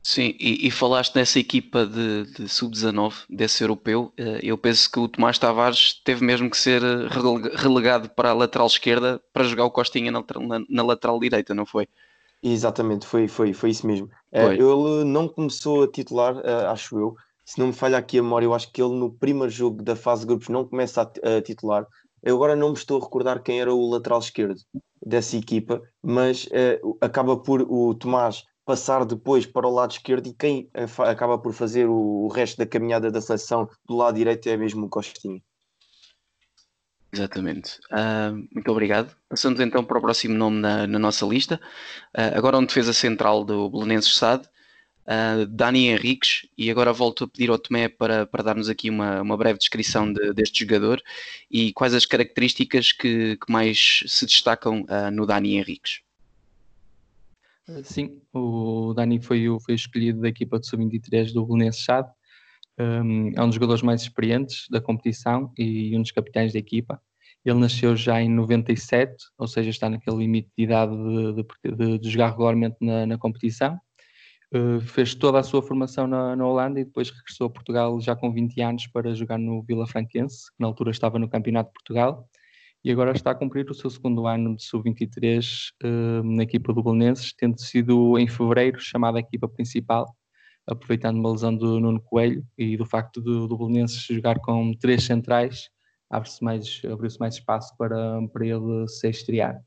Sim, 0.03 0.35
e, 0.39 0.67
e, 0.67 0.71
falaste 0.71 1.15
nessa 1.15 1.37
equipa 1.37 1.85
de, 1.85 2.23
de 2.33 2.49
sub-19, 2.49 3.13
desse 3.29 3.63
europeu. 3.63 4.11
Eh, 4.17 4.39
eu 4.41 4.57
penso 4.57 4.91
que 4.91 4.99
o 4.99 5.07
Tomás 5.07 5.37
Tavares 5.37 6.01
teve 6.03 6.25
mesmo 6.25 6.49
que 6.49 6.57
ser 6.57 6.81
eh, 6.81 7.07
relegado 7.55 8.09
para 8.09 8.31
a 8.31 8.33
lateral 8.33 8.65
esquerda 8.65 9.21
para 9.31 9.43
jogar 9.43 9.65
o 9.65 9.71
Costinha 9.71 10.11
na, 10.11 10.23
na, 10.39 10.65
na 10.67 10.83
lateral 10.83 11.19
direita, 11.19 11.53
não 11.53 11.67
foi? 11.67 11.87
Exatamente, 12.41 13.05
foi, 13.05 13.27
foi, 13.27 13.53
foi 13.53 13.69
isso 13.69 13.85
mesmo. 13.85 14.09
Eh, 14.31 14.43
foi. 14.43 14.55
Ele 14.55 15.03
não 15.05 15.27
começou 15.27 15.83
a 15.83 15.87
titular, 15.87 16.35
acho 16.71 16.97
eu. 16.97 17.15
Se 17.45 17.59
não 17.59 17.67
me 17.67 17.73
falha 17.73 17.99
aqui 17.99 18.17
a 18.17 18.23
memória, 18.23 18.45
eu 18.45 18.55
acho 18.55 18.71
que 18.71 18.81
ele 18.81 18.95
no 18.95 19.11
primeiro 19.11 19.51
jogo 19.51 19.83
da 19.83 19.95
fase 19.95 20.21
de 20.21 20.27
grupos 20.27 20.49
não 20.49 20.67
começa 20.67 21.03
a, 21.03 21.37
a 21.37 21.41
titular. 21.43 21.85
Eu 22.23 22.35
agora 22.35 22.55
não 22.55 22.69
me 22.69 22.75
estou 22.75 22.99
a 22.99 23.03
recordar 23.03 23.43
quem 23.43 23.61
era 23.61 23.71
o 23.71 23.89
lateral 23.91 24.19
esquerdo 24.19 24.59
dessa 25.05 25.37
equipa, 25.37 25.81
mas 26.03 26.47
acaba 27.01 27.35
por 27.37 27.61
o 27.61 27.93
Tomás 27.95 28.45
passar 28.65 29.05
depois 29.05 29.45
para 29.45 29.67
o 29.67 29.73
lado 29.73 29.91
esquerdo 29.91 30.27
e 30.27 30.33
quem 30.33 30.69
acaba 30.99 31.37
por 31.37 31.53
fazer 31.53 31.87
o, 31.87 32.27
resto 32.27 32.57
da 32.57 32.65
caminhada 32.65 33.11
da 33.11 33.21
seleção 33.21 33.69
do 33.85 33.95
lado 33.95 34.15
direito 34.15 34.47
é 34.47 34.57
mesmo 34.57 34.85
o 34.85 34.89
Costinha. 34.89 35.41
Exatamente. 37.13 37.77
Uh, 37.91 38.47
muito 38.53 38.71
obrigado. 38.71 39.13
Passamos 39.27 39.59
então 39.59 39.83
para 39.83 39.97
o 39.97 40.01
próximo 40.01 40.33
nome 40.33 40.59
na, 40.59 40.87
na 40.87 40.97
nossa 40.97 41.25
lista. 41.25 41.59
Uh, 42.17 42.37
agora 42.37 42.57
um 42.57 42.65
defesa 42.65 42.93
central 42.93 43.43
do 43.43 43.69
Belenenses 43.69 44.15
SAD, 44.15 44.45
uh, 44.45 45.45
Dani 45.45 45.89
Henriques, 45.89 46.47
e 46.57 46.71
agora 46.71 46.93
volto 46.93 47.25
a 47.25 47.27
pedir 47.27 47.49
ao 47.49 47.59
Tomé 47.59 47.89
para, 47.89 48.25
para 48.25 48.43
dar-nos 48.43 48.69
aqui 48.69 48.89
uma, 48.89 49.21
uma 49.21 49.35
breve 49.35 49.59
descrição 49.59 50.13
de, 50.13 50.33
deste 50.33 50.61
jogador 50.61 51.01
e 51.49 51.73
quais 51.73 51.93
as 51.93 52.05
características 52.05 52.93
que, 52.93 53.35
que 53.35 53.51
mais 53.51 54.05
se 54.07 54.25
destacam 54.25 54.85
no 55.11 55.25
Dani 55.25 55.57
Henriques. 55.57 55.99
Sim, 57.83 58.21
o 58.33 58.93
Dani 58.93 59.21
foi, 59.21 59.45
foi 59.63 59.75
escolhido 59.75 60.21
da 60.21 60.29
equipa 60.29 60.59
de 60.59 60.67
sub-23 60.67 61.33
do 61.33 61.45
Belenenses 61.45 61.81
Chade. 61.81 62.09
Um, 62.79 63.31
é 63.35 63.41
um 63.41 63.47
dos 63.47 63.55
jogadores 63.55 63.81
mais 63.81 64.01
experientes 64.01 64.65
da 64.69 64.81
competição 64.81 65.51
e 65.57 65.95
um 65.97 66.01
dos 66.01 66.11
capitães 66.11 66.53
da 66.53 66.59
equipa. 66.59 67.01
Ele 67.43 67.59
nasceu 67.59 67.95
já 67.95 68.21
em 68.21 68.29
97, 68.29 69.15
ou 69.37 69.47
seja, 69.47 69.69
está 69.69 69.89
naquele 69.89 70.17
limite 70.17 70.49
de 70.57 70.63
idade 70.63 70.93
de, 70.93 71.75
de, 71.75 71.99
de 71.99 72.09
jogar 72.09 72.31
regularmente 72.31 72.77
na, 72.81 73.05
na 73.05 73.17
competição. 73.17 73.79
Uh, 74.53 74.81
fez 74.81 75.15
toda 75.15 75.39
a 75.39 75.43
sua 75.43 75.63
formação 75.63 76.05
na, 76.07 76.35
na, 76.35 76.45
Holanda 76.45 76.79
e 76.79 76.83
depois 76.83 77.09
regressou 77.09 77.47
a 77.47 77.49
Portugal 77.49 77.99
já 78.01 78.15
com 78.15 78.33
20 78.33 78.61
anos 78.61 78.87
para 78.87 79.15
jogar 79.15 79.37
no 79.37 79.63
Vila 79.63 79.87
Franquense, 79.87 80.51
que 80.51 80.59
na 80.59 80.67
altura 80.67 80.91
estava 80.91 81.17
no 81.17 81.29
Campeonato 81.29 81.69
de 81.69 81.73
Portugal 81.73 82.27
e 82.83 82.91
agora 82.91 83.11
está 83.11 83.31
a 83.31 83.35
cumprir 83.35 83.69
o 83.69 83.73
seu 83.73 83.89
segundo 83.89 84.25
ano 84.25 84.55
de 84.55 84.63
sub-23 84.63 85.69
uh, 85.83 86.23
na 86.23 86.43
equipa 86.43 86.73
do 86.73 86.81
Belenenses, 86.81 87.33
tendo 87.33 87.59
sido 87.61 88.17
em 88.17 88.27
fevereiro 88.27 88.79
chamada 88.79 89.19
a 89.19 89.21
equipa 89.21 89.47
principal, 89.47 90.15
aproveitando 90.67 91.17
uma 91.17 91.31
lesão 91.31 91.55
do 91.55 91.79
Nuno 91.79 92.01
Coelho 92.01 92.43
e 92.57 92.75
do 92.75 92.85
facto 92.85 93.21
do, 93.21 93.47
do 93.47 93.57
Belenenses 93.57 94.03
jogar 94.03 94.39
com 94.39 94.73
três 94.73 95.03
centrais, 95.03 95.69
abre-se 96.09 96.43
mais, 96.43 96.81
abriu-se 96.91 97.19
mais 97.19 97.35
espaço 97.35 97.75
para, 97.77 98.27
para 98.29 98.45
ele 98.45 98.87
se 98.87 99.09
estrear. 99.09 99.61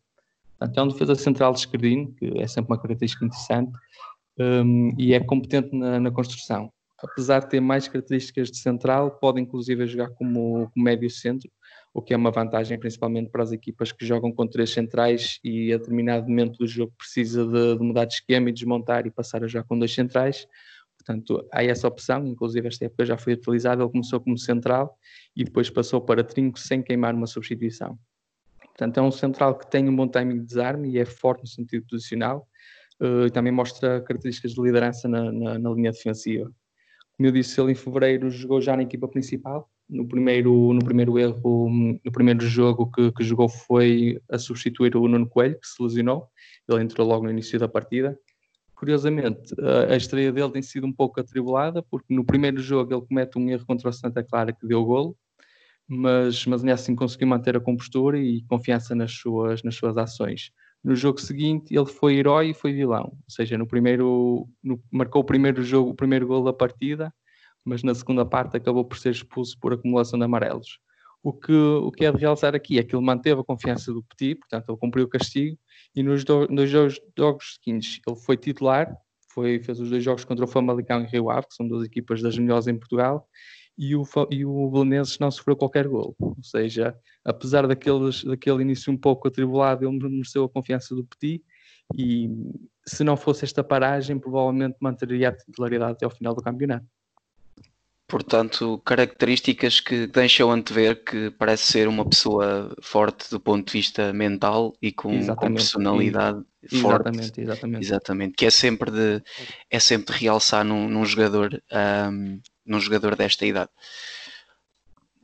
Portanto, 0.59 0.79
é 0.79 0.83
um 0.83 0.89
defesa 0.89 1.15
central 1.15 1.53
de 1.53 1.61
esquerdino, 1.61 2.13
que 2.15 2.27
é 2.39 2.47
sempre 2.47 2.73
uma 2.73 2.81
característica 2.81 3.25
interessante, 3.25 3.73
um, 4.39 4.95
e 4.99 5.15
é 5.15 5.21
competente 5.21 5.75
na, 5.75 6.01
na, 6.01 6.11
construção. 6.11 6.73
Apesar 6.99 7.41
de 7.41 7.51
ter 7.51 7.61
mais 7.61 7.87
características 7.89 8.51
de 8.51 8.59
central, 8.59 9.13
pode 9.19 9.41
inclusive 9.41 9.87
jogar 9.87 10.11
como, 10.11 10.71
como 10.73 10.85
médio 10.85 11.11
centro, 11.11 11.51
o 11.95 12.03
que 12.03 12.13
é 12.13 12.17
uma 12.17 12.33
vantagem 12.33 12.77
principalmente 12.77 13.31
para 13.31 13.45
as 13.45 13.53
equipas 13.53 13.93
que 13.93 14.05
jogam 14.05 14.33
com 14.33 14.49
três 14.49 14.71
centrais 14.71 15.39
e 15.45 15.73
a 15.73 15.79
determinado 15.79 16.29
momento 16.29 16.59
do 16.59 16.67
jogo 16.67 16.93
precisa 16.99 17.47
de, 17.47 17.79
de 17.79 17.85
mudar 17.85 18.05
de 18.05 18.15
esquema 18.15 18.51
e 18.51 18.53
desmontar 18.53 19.07
e 19.07 19.13
passar 19.13 19.45
a 19.45 19.47
jogar 19.47 19.65
com 19.65 19.79
dois 19.79 19.95
centrais. 19.95 20.45
Portanto, 20.99 21.47
há 21.53 21.63
essa 21.63 21.87
opção, 21.87 22.27
inclusive 22.27 22.67
esta 22.67 22.87
época 22.87 23.05
já 23.05 23.17
foi 23.17 23.35
utilizada, 23.35 23.83
ele 23.83 23.93
começou 23.93 24.21
como 24.21 24.37
central 24.37 24.99
e 25.37 25.45
depois 25.45 25.71
passou 25.71 26.01
para 26.01 26.25
trinco 26.25 26.59
sem 26.59 26.83
queimar 26.83 27.15
uma 27.15 27.29
substituição. 27.29 27.97
Portanto, 28.59 28.99
é 28.99 29.03
um 29.03 29.13
central 29.13 29.57
que 29.57 29.71
tem 29.71 29.89
um 29.89 29.95
bom 29.95 30.09
timing 30.09 30.41
de 30.41 30.47
desarme 30.47 30.91
e 30.91 30.99
é 30.99 31.05
forte 31.05 31.43
no 31.43 31.47
sentido 31.47 31.87
posicional 31.89 32.49
uh, 33.01 33.27
e 33.27 33.31
também 33.31 33.53
mostra 33.53 34.01
características 34.01 34.53
de 34.53 34.61
liderança 34.61 35.07
na, 35.07 35.31
na, 35.31 35.59
na, 35.61 35.71
linha 35.71 35.93
defensiva. 35.93 36.51
Como 37.17 37.29
eu 37.29 37.31
disse, 37.31 37.61
ele 37.61 37.71
em 37.71 37.75
fevereiro 37.77 38.29
jogou 38.31 38.61
já 38.61 38.77
na 38.77 38.83
equipa 38.83 39.07
principal. 39.07 39.71
No 39.89 40.09
primeiro, 40.09 40.73
no 40.73 40.85
primeiro 40.85 41.19
erro, 41.19 41.69
no 41.69 42.13
primeiro 42.13 42.47
jogo 42.47 42.91
que, 42.91 43.13
que 43.13 43.25
jogou 43.25 43.49
foi 43.49 44.21
a 44.31 44.39
substituir 44.39 44.97
o 44.97 45.07
Nuno 45.07 45.29
Coelho, 45.29 45.59
que 45.61 45.67
se 45.67 45.83
lesionou. 45.83 46.29
Ele 46.69 46.83
entrou 46.83 47.07
logo 47.07 47.25
no 47.25 47.31
início 47.31 47.59
da 47.59 47.69
partida 47.69 48.19
Curiosamente, 48.75 49.55
a 49.91 49.97
estreia 49.97 50.33
dele 50.33 50.51
tem 50.51 50.61
sido 50.61 50.87
um 50.87 50.93
pouco 50.93 51.21
atribulada, 51.21 51.83
porque 51.83 52.13
no 52.15 52.25
primeiro 52.25 52.61
jogo 52.61 52.93
ele 52.93 53.07
comete 53.07 53.39
um 53.39 53.49
erro 53.49 53.65
contra 53.65 53.89
o 53.89 53.93
Santa 53.93 54.23
Clara 54.23 54.53
que 54.53 54.67
deu 54.67 54.85
golo, 54.85 55.17
mas, 55.89 56.45
mas 56.45 56.65
assim 56.65 56.95
conseguiu 56.95 57.29
manter 57.29 57.57
a 57.57 57.61
compostura 57.61 58.19
e 58.19 58.43
confiança 58.43 58.95
nas 58.95 59.13
suas, 59.13 59.63
nas 59.63 59.75
suas 59.75 59.97
ações. 59.97 60.51
No 60.83 60.95
jogo 60.95 61.21
seguinte, 61.21 61.75
ele 61.75 61.87
foi 61.87 62.17
herói 62.17 62.51
e 62.51 62.55
foi 62.55 62.73
vilão, 62.73 63.05
ou 63.05 63.31
seja, 63.31 63.57
no 63.57 63.67
primeiro, 63.67 64.47
no, 64.63 64.79
marcou 64.93 65.23
o 65.23 65.25
primeiro 65.25 65.63
jogo, 65.63 65.91
o 65.91 65.95
primeiro 65.95 66.27
gol 66.27 66.45
da 66.45 66.53
partida, 66.53 67.11
mas 67.65 67.83
na 67.83 67.95
segunda 67.95 68.25
parte 68.25 68.57
acabou 68.57 68.85
por 68.85 68.99
ser 68.99 69.11
expulso 69.11 69.59
por 69.59 69.73
acumulação 69.73 70.19
de 70.19 70.25
amarelos. 70.25 70.79
O 71.23 71.33
que, 71.33 71.53
o 71.53 71.91
que 71.91 72.05
é 72.05 72.13
de 72.13 72.19
realçar 72.19 72.55
aqui 72.55 72.79
é 72.79 72.83
que 72.83 72.95
ele 72.95 73.05
manteve 73.05 73.41
a 73.41 73.45
confiança 73.45 73.91
do 73.93 74.03
Petit, 74.03 74.35
portanto, 74.35 74.69
ele 74.69 74.79
cumpriu 74.79 75.07
o 75.07 75.09
castigo, 75.09 75.57
e 75.97 76.03
nos 76.03 76.23
do, 76.23 76.47
dois 76.47 76.69
jogos, 76.69 77.01
jogos, 77.17 77.55
seguintes 77.55 78.01
ele 78.07 78.17
foi 78.17 78.37
titular, 78.37 78.95
foi, 79.33 79.59
fez 79.59 79.81
os 79.81 79.89
dois 79.89 80.05
jogos 80.05 80.25
contra 80.25 80.45
o 80.45 80.49
Famalicão 80.49 81.03
e 81.03 81.07
Rio 81.07 81.31
Ave, 81.31 81.49
que 81.49 81.55
são 81.55 81.67
duas 81.67 81.87
equipas 81.87 82.21
das 82.21 82.37
melhores 82.37 82.67
em 82.67 82.79
Portugal, 82.79 83.27
e 83.77 83.97
o, 83.97 84.05
e 84.31 84.45
o 84.45 84.71
Belenenses 84.71 85.19
não 85.19 85.31
sofreu 85.31 85.57
qualquer 85.57 85.89
gol. 85.89 86.15
Ou 86.19 86.37
seja, 86.43 86.95
apesar 87.25 87.67
daqueles, 87.67 88.23
daquele 88.23 88.63
início 88.63 88.93
um 88.93 88.97
pouco 88.97 89.27
atribulado, 89.27 89.89
ele 89.89 89.99
mereceu 89.99 90.45
a 90.45 90.49
confiança 90.49 90.95
do 90.95 91.05
Petit, 91.05 91.43
e 91.97 92.29
se 92.87 93.03
não 93.03 93.17
fosse 93.17 93.45
esta 93.45 93.65
paragem, 93.65 94.19
provavelmente 94.19 94.77
manteria 94.81 95.31
a 95.31 95.37
titularidade 95.37 95.93
até 95.93 96.05
ao 96.05 96.11
final 96.11 96.35
do 96.35 96.43
campeonato. 96.43 96.87
Portanto, 98.07 98.81
características 98.85 99.81
que 99.81 100.07
deixam 100.07 100.51
antever 100.51 101.03
que 101.03 101.31
parece 101.31 101.73
ser 101.73 101.89
uma 101.89 102.05
pessoa 102.05 102.75
forte 102.83 103.31
do 103.31 103.41
ponto 103.41 103.67
de 103.67 103.73
vista 103.73 104.13
mental 104.13 104.77
e 104.81 104.93
com, 104.93 105.27
com 105.35 105.55
personalidade 105.55 106.43
e, 106.63 106.79
forte. 106.79 107.09
Exatamente, 107.09 107.41
exatamente. 107.41 107.85
Exatamente. 107.85 108.35
Que 108.35 108.47
é 108.47 108.51
sempre 108.51 108.91
de, 108.91 109.23
é 109.71 109.81
sempre 109.81 110.15
de 110.15 110.21
realçar 110.21 110.65
num, 110.65 110.87
num 110.87 111.05
jogador, 111.07 111.63
um, 112.13 112.41
num 112.65 112.79
jogador 112.79 113.17
desta 113.17 113.47
idade. 113.47 113.71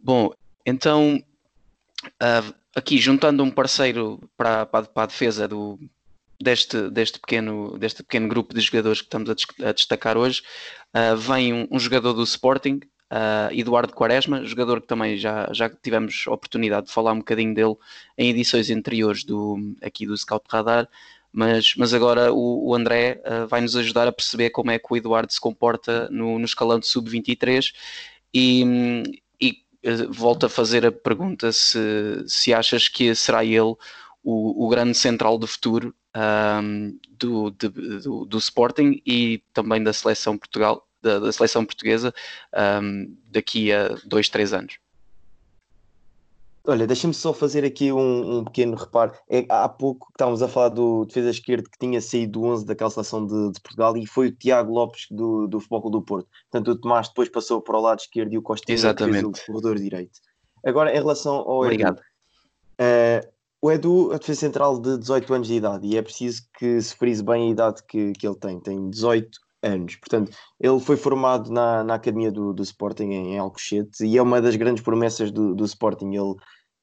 Bom, 0.02 0.30
então 0.64 1.22
uh, 2.06 2.54
aqui 2.74 2.96
juntando 2.96 3.42
um 3.42 3.50
parceiro 3.50 4.18
para, 4.38 4.64
para, 4.64 4.86
para 4.86 5.02
a 5.02 5.06
defesa 5.06 5.46
do, 5.46 5.78
deste, 6.40 6.90
deste, 6.90 7.20
pequeno, 7.20 7.76
deste 7.78 8.02
pequeno 8.02 8.28
grupo 8.28 8.54
de 8.54 8.60
jogadores 8.60 9.00
que 9.00 9.06
estamos 9.06 9.28
a, 9.28 9.68
a 9.68 9.72
destacar 9.72 10.16
hoje, 10.16 10.42
uh, 10.94 11.16
vem 11.16 11.52
um, 11.52 11.68
um, 11.70 11.78
jogador 11.78 12.14
do 12.14 12.22
Sporting, 12.22 12.80
uh, 13.12 13.52
Eduardo 13.52 13.92
Quaresma, 13.92 14.44
jogador 14.44 14.80
que 14.80 14.86
também 14.86 15.18
já, 15.18 15.48
já 15.52 15.68
tivemos 15.68 16.26
oportunidade 16.26 16.86
de 16.86 16.92
falar 16.92 17.12
um 17.12 17.18
bocadinho 17.18 17.54
dele 17.54 17.74
em 18.16 18.30
edições 18.30 18.70
anteriores 18.70 19.22
do, 19.22 19.58
aqui 19.82 20.06
do 20.06 20.16
Scout 20.16 20.46
Radar, 20.48 20.88
mas, 21.32 21.74
mas 21.76 21.92
agora 21.92 22.32
o, 22.32 22.70
o 22.70 22.74
André 22.74 23.22
uh, 23.24 23.46
vai 23.46 23.60
nos 23.60 23.76
ajudar 23.76 24.08
a 24.08 24.12
perceber 24.12 24.50
como 24.50 24.70
é 24.70 24.78
que 24.78 24.86
o 24.90 24.96
Eduardo 24.96 25.32
se 25.32 25.40
comporta 25.40 26.08
no, 26.10 26.38
no 26.38 26.44
escalão 26.44 26.78
de 26.78 26.86
sub-23 26.86 27.72
e, 28.34 29.02
e 29.40 29.62
volto 30.08 30.46
a 30.46 30.48
fazer 30.48 30.86
a 30.86 30.92
pergunta 30.92 31.52
se, 31.52 32.24
se 32.26 32.52
achas 32.54 32.88
que 32.88 33.14
será 33.14 33.44
ele 33.44 33.74
o, 34.22 34.66
o 34.66 34.68
grande 34.68 34.96
central 34.96 35.38
do 35.38 35.46
futuro 35.46 35.94
um, 36.16 36.98
do, 37.10 37.50
de, 37.50 37.68
do, 37.68 38.24
do, 38.24 38.38
Sporting 38.38 39.00
e 39.06 39.42
também 39.52 39.82
da 39.82 39.92
seleção 39.92 40.36
Portugal, 40.36 40.86
da, 41.00 41.18
da 41.18 41.32
seleção 41.32 41.64
portuguesa 41.64 42.12
um, 42.82 43.16
daqui 43.30 43.72
a 43.72 43.96
dois, 44.04 44.28
três 44.28 44.52
anos. 44.52 44.78
Olha, 46.62 46.86
deixa-me 46.86 47.14
só 47.14 47.32
fazer 47.32 47.64
aqui 47.64 47.90
um, 47.90 48.38
um, 48.38 48.44
pequeno 48.44 48.76
reparo. 48.76 49.12
É, 49.30 49.46
há 49.48 49.68
pouco 49.68 50.08
estávamos 50.10 50.42
a 50.42 50.48
falar 50.48 50.68
do 50.68 51.06
defesa 51.06 51.30
esquerdo 51.30 51.70
que 51.70 51.78
tinha 51.78 52.00
saído 52.02 52.32
do 52.32 52.44
11 52.44 52.66
daquela 52.66 52.90
seleção 52.90 53.26
de, 53.26 53.52
de, 53.52 53.60
Portugal 53.60 53.96
e 53.96 54.06
foi 54.06 54.28
o 54.28 54.32
Tiago 54.32 54.72
Lopes 54.72 55.06
do, 55.10 55.46
do 55.46 55.58
Futebol 55.58 55.90
do 55.90 56.02
Porto. 56.02 56.28
Portanto, 56.50 56.72
o 56.72 56.76
Tomás 56.76 57.08
depois 57.08 57.30
passou 57.30 57.62
para 57.62 57.78
o 57.78 57.80
lado 57.80 58.00
esquerdo 58.00 58.34
e 58.34 58.38
o 58.38 58.42
Costa 58.42 58.66
fez 58.66 58.84
o 58.84 59.32
corredor 59.46 59.78
direito. 59.78 60.20
Agora, 60.64 60.92
em 60.92 60.98
relação 60.98 61.36
ao 61.36 61.62
Obrigado. 61.62 61.98
uh, 61.98 63.26
o 63.62 63.70
Edu, 63.70 64.12
a 64.12 64.18
defesa 64.18 64.40
central 64.40 64.80
de 64.80 64.98
18 64.98 65.34
anos 65.34 65.48
de 65.48 65.54
idade, 65.54 65.86
e 65.86 65.96
é 65.96 66.02
preciso 66.02 66.42
que 66.58 66.80
se 66.80 66.94
frise 66.94 67.22
bem 67.22 67.48
a 67.48 67.52
idade 67.52 67.82
que, 67.86 68.12
que 68.12 68.26
ele 68.26 68.36
tem, 68.36 68.58
tem 68.58 68.88
18 68.88 69.38
anos. 69.62 69.96
Portanto, 69.96 70.32
ele 70.58 70.80
foi 70.80 70.96
formado 70.96 71.50
na, 71.50 71.84
na 71.84 71.94
academia 71.94 72.32
do, 72.32 72.52
do 72.52 72.62
Sporting 72.62 73.10
em, 73.10 73.38
Alcochete 73.38 74.04
e 74.04 74.16
é 74.16 74.22
uma 74.22 74.40
das 74.40 74.56
grandes 74.56 74.82
promessas 74.82 75.30
do, 75.30 75.54
do 75.54 75.64
Sporting. 75.64 76.14
Ele, 76.14 76.34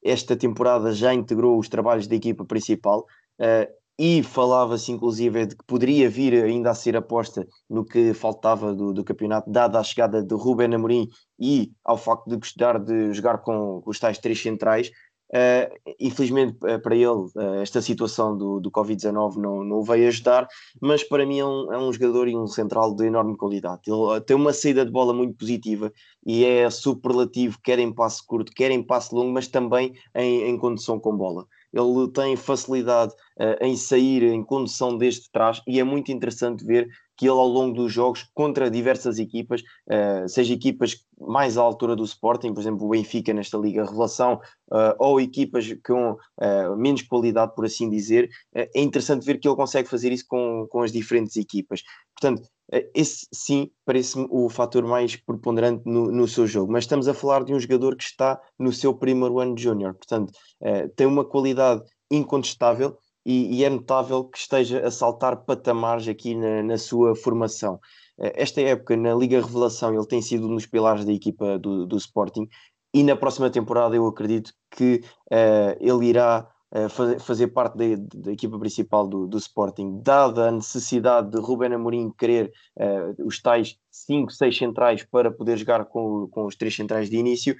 esta 0.04 0.36
temporada, 0.36 0.92
já 0.92 1.12
integrou 1.12 1.58
os 1.58 1.68
trabalhos 1.68 2.06
da 2.06 2.14
equipa 2.14 2.44
principal 2.44 3.00
uh, 3.40 3.78
e 3.98 4.22
falava-se, 4.22 4.92
inclusive, 4.92 5.46
de 5.46 5.56
que 5.56 5.64
poderia 5.66 6.08
vir 6.08 6.32
ainda 6.44 6.70
a 6.70 6.74
ser 6.74 6.96
aposta 6.96 7.44
no 7.68 7.84
que 7.84 8.14
faltava 8.14 8.72
do, 8.72 8.92
do 8.92 9.02
campeonato, 9.02 9.50
dada 9.50 9.80
a 9.80 9.82
chegada 9.82 10.22
de 10.22 10.34
Ruben 10.36 10.72
Amorim 10.72 11.08
e 11.40 11.72
ao 11.84 11.98
facto 11.98 12.30
de 12.30 12.36
gostar 12.36 12.78
de 12.78 13.12
jogar 13.12 13.38
com, 13.38 13.80
com 13.82 13.90
os 13.90 13.98
tais 13.98 14.18
três 14.18 14.40
centrais. 14.40 14.92
Uh, 15.30 15.92
infelizmente 16.00 16.56
uh, 16.64 16.80
para 16.80 16.94
ele 16.94 17.04
uh, 17.06 17.60
esta 17.60 17.82
situação 17.82 18.34
do, 18.34 18.60
do 18.60 18.70
Covid-19 18.70 19.36
não, 19.36 19.62
não 19.62 19.76
o 19.76 19.84
veio 19.84 20.08
ajudar, 20.08 20.48
mas 20.80 21.04
para 21.04 21.26
mim 21.26 21.40
é 21.40 21.44
um, 21.44 21.72
é 21.72 21.78
um 21.78 21.92
jogador 21.92 22.28
e 22.28 22.34
um 22.34 22.46
central 22.46 22.94
de 22.94 23.04
enorme 23.04 23.36
qualidade. 23.36 23.82
Ele 23.86 24.20
tem 24.22 24.34
uma 24.34 24.54
saída 24.54 24.86
de 24.86 24.90
bola 24.90 25.12
muito 25.12 25.36
positiva 25.36 25.92
e 26.24 26.46
é 26.46 26.70
superlativo, 26.70 27.58
quer 27.62 27.78
em 27.78 27.92
passe 27.92 28.26
curto, 28.26 28.52
quer 28.52 28.70
em 28.70 28.82
passe 28.82 29.14
longo, 29.14 29.30
mas 29.30 29.48
também 29.48 29.92
em, 30.14 30.44
em 30.44 30.56
condução 30.56 30.98
com 30.98 31.14
bola. 31.14 31.46
Ele 31.74 32.10
tem 32.10 32.34
facilidade 32.34 33.12
em 33.60 33.76
sair 33.76 34.22
em 34.22 34.42
condução 34.42 34.96
deste 34.96 35.30
trás 35.30 35.60
e 35.66 35.78
é 35.78 35.84
muito 35.84 36.10
interessante 36.10 36.64
ver 36.64 36.88
que 37.18 37.26
ele 37.26 37.32
ao 37.32 37.48
longo 37.48 37.74
dos 37.74 37.92
jogos 37.92 38.30
contra 38.32 38.70
diversas 38.70 39.18
equipas, 39.18 39.60
uh, 39.60 40.28
seja 40.28 40.54
equipas 40.54 41.04
mais 41.20 41.58
à 41.58 41.62
altura 41.62 41.96
do 41.96 42.04
Sporting, 42.04 42.54
por 42.54 42.60
exemplo 42.60 42.86
o 42.86 42.90
Benfica 42.90 43.34
nesta 43.34 43.58
Liga 43.58 43.84
Revelação, 43.84 44.34
uh, 44.70 44.94
ou 45.00 45.20
equipas 45.20 45.66
com 45.84 46.12
uh, 46.12 46.76
menos 46.76 47.02
qualidade, 47.02 47.54
por 47.56 47.64
assim 47.64 47.90
dizer, 47.90 48.30
é 48.54 48.80
interessante 48.80 49.26
ver 49.26 49.38
que 49.38 49.48
ele 49.48 49.56
consegue 49.56 49.88
fazer 49.88 50.12
isso 50.12 50.24
com, 50.28 50.68
com 50.70 50.80
as 50.80 50.92
diferentes 50.92 51.36
equipas. 51.36 51.82
Portanto, 52.14 52.48
esse 52.94 53.26
sim 53.32 53.70
parece-me 53.84 54.26
o 54.30 54.48
fator 54.48 54.84
mais 54.84 55.16
preponderante 55.16 55.82
no, 55.86 56.12
no, 56.12 56.28
seu 56.28 56.46
jogo, 56.46 56.70
mas 56.70 56.84
estamos 56.84 57.08
a 57.08 57.14
falar 57.14 57.42
de 57.42 57.52
um 57.52 57.58
jogador 57.58 57.96
que 57.96 58.04
está 58.04 58.40
no 58.58 58.72
seu 58.72 58.94
primeiro 58.94 59.40
ano 59.40 59.54
de 59.54 59.62
júnior, 59.62 59.94
portanto, 59.94 60.32
tem 60.94 61.06
uma 61.06 61.24
qualidade 61.24 61.82
incontestável 62.10 62.98
e, 63.24 63.56
e, 63.56 63.64
é 63.64 63.70
notável 63.70 64.24
que 64.24 64.38
esteja 64.38 64.86
a 64.86 64.90
saltar 64.90 65.44
patamares 65.44 66.08
aqui 66.08 66.34
na, 66.34 66.62
na, 66.62 66.78
sua 66.78 67.14
formação. 67.14 67.78
Eh, 68.20 68.32
esta 68.36 68.60
época, 68.60 68.96
na 68.96 69.14
Liga 69.14 69.40
Revelação, 69.40 69.94
ele 69.94 70.06
tem 70.06 70.22
sido 70.22 70.48
um 70.48 70.54
dos 70.54 70.66
pilares 70.66 71.04
da 71.04 71.12
equipa 71.12 71.58
do, 71.58 71.86
do 71.86 71.96
Sporting 71.96 72.48
e 72.92 73.02
na 73.02 73.14
próxima 73.14 73.50
temporada 73.50 73.94
eu 73.94 74.06
acredito 74.06 74.52
que 74.70 75.02
uh, 75.30 75.76
ele 75.78 76.06
irá 76.06 76.48
uh, 76.74 76.88
fazer, 76.88 77.20
fazer 77.20 77.48
parte 77.48 77.76
da, 77.76 77.84
da, 78.14 78.32
equipa 78.32 78.58
principal 78.58 79.06
do, 79.06 79.26
do, 79.26 79.36
Sporting, 79.36 80.00
dada 80.02 80.48
a 80.48 80.50
necessidade 80.50 81.30
de 81.30 81.38
Ruben 81.38 81.74
Amorim 81.74 82.10
querer 82.16 82.50
uh, 82.78 83.26
os 83.26 83.42
tais 83.42 83.76
5, 83.90 84.32
6 84.32 84.56
centrais 84.56 85.04
para 85.04 85.30
poder 85.30 85.58
jogar 85.58 85.84
com, 85.84 86.28
com 86.30 86.46
os 86.46 86.56
três 86.56 86.74
centrais 86.74 87.10
de 87.10 87.16
início, 87.16 87.56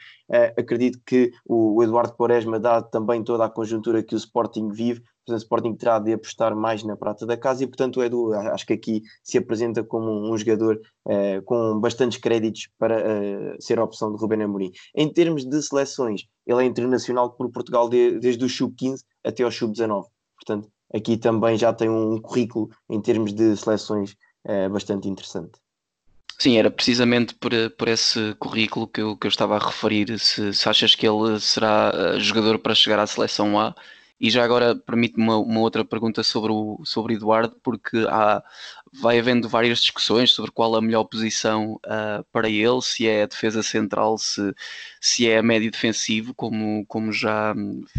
acredito 0.56 0.98
que 1.04 1.30
o, 1.44 1.76
o 1.76 1.82
Eduardo 1.82 2.14
Quaresma, 2.14 2.58
dado 2.58 2.88
também 2.90 3.22
toda 3.22 3.44
a 3.44 3.50
conjuntura 3.50 4.02
que 4.02 4.14
o 4.14 4.18
Sporting 4.18 4.70
vive, 4.70 5.02
o 5.34 5.36
Sporting 5.36 5.74
terá 5.74 5.98
de 5.98 6.12
apostar 6.12 6.54
mais 6.54 6.82
na 6.82 6.96
prata 6.96 7.26
da 7.26 7.36
casa 7.36 7.64
e, 7.64 7.66
portanto, 7.66 7.98
o 7.98 8.04
Edu 8.04 8.32
acho 8.32 8.66
que 8.66 8.72
aqui 8.72 9.02
se 9.22 9.38
apresenta 9.38 9.82
como 9.82 10.32
um, 10.32 10.36
jogador 10.36 10.80
uh, 11.06 11.42
com 11.44 11.78
bastantes 11.80 12.18
créditos 12.18 12.68
para 12.78 12.98
uh, 12.98 13.56
ser 13.62 13.78
a 13.78 13.84
opção 13.84 14.12
de 14.12 14.20
Rubén 14.20 14.42
Amorim. 14.42 14.70
Em 14.94 15.12
termos 15.12 15.44
de 15.44 15.62
seleções, 15.62 16.22
ele 16.46 16.62
é 16.62 16.66
internacional 16.66 17.32
por 17.32 17.50
Portugal 17.50 17.88
de, 17.88 18.18
desde 18.18 18.44
o 18.44 18.48
sub-15 18.48 19.00
até 19.24 19.42
ao 19.42 19.50
sub-19. 19.50 20.04
Portanto, 20.36 20.68
aqui 20.94 21.16
também 21.16 21.56
já 21.56 21.72
tem 21.72 21.88
um 21.88 22.20
currículo 22.20 22.70
em 22.88 23.00
termos 23.00 23.32
de 23.32 23.56
seleções 23.56 24.16
uh, 24.46 24.70
bastante 24.70 25.08
interessante. 25.08 25.52
Sim, 26.40 26.56
era 26.56 26.70
precisamente 26.70 27.34
por, 27.34 27.50
por 27.76 27.88
esse 27.88 28.32
currículo 28.38 28.86
que 28.86 29.00
eu, 29.00 29.16
que 29.16 29.26
eu 29.26 29.28
estava 29.28 29.56
a 29.56 29.58
referir. 29.58 30.16
Se, 30.20 30.54
se 30.54 30.68
achas 30.68 30.94
que 30.94 31.04
ele 31.04 31.40
será 31.40 32.16
jogador 32.20 32.60
para 32.60 32.76
chegar 32.76 33.00
à 33.00 33.06
seleção 33.08 33.58
A, 33.58 33.74
e 34.20 34.30
já 34.30 34.44
agora 34.44 34.74
permite-me 34.74 35.22
uma, 35.22 35.36
uma, 35.38 35.60
outra 35.60 35.84
pergunta 35.84 36.22
sobre 36.22 36.50
o 36.52 36.80
sobre 36.84 37.14
Eduardo, 37.14 37.56
porque 37.62 37.98
há 38.08 38.42
vai 38.92 39.18
havendo 39.18 39.48
várias 39.48 39.80
discussões 39.80 40.32
sobre 40.32 40.50
qual 40.50 40.74
a 40.74 40.80
melhor 40.80 41.04
posição 41.04 41.74
uh, 41.84 42.24
para 42.32 42.48
ele, 42.48 42.80
se 42.82 43.06
é 43.06 43.22
a 43.22 43.26
defesa 43.26 43.62
central, 43.62 44.18
se, 44.18 44.54
se 45.00 45.28
é 45.28 45.38
a 45.38 45.42
médio 45.42 45.70
defensivo, 45.70 46.34
como, 46.34 46.84
como 46.86 47.12
já 47.12 47.54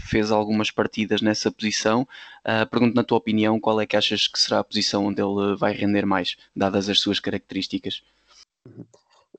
fez 0.10 0.32
algumas 0.32 0.72
partidas 0.72 1.22
nessa 1.22 1.52
posição. 1.52 2.08
Uh, 2.46 2.68
pergunto 2.70 2.96
na 2.96 3.04
tua 3.04 3.18
opinião, 3.18 3.60
qual 3.60 3.80
é 3.80 3.86
que 3.86 3.96
achas 3.96 4.28
que 4.28 4.40
será 4.40 4.60
a 4.60 4.64
posição 4.64 5.06
onde 5.06 5.22
ele 5.22 5.56
vai 5.56 5.74
render 5.74 6.06
mais, 6.06 6.36
dadas 6.56 6.90
as 6.90 7.00
suas 7.00 7.20
características? 7.20 8.02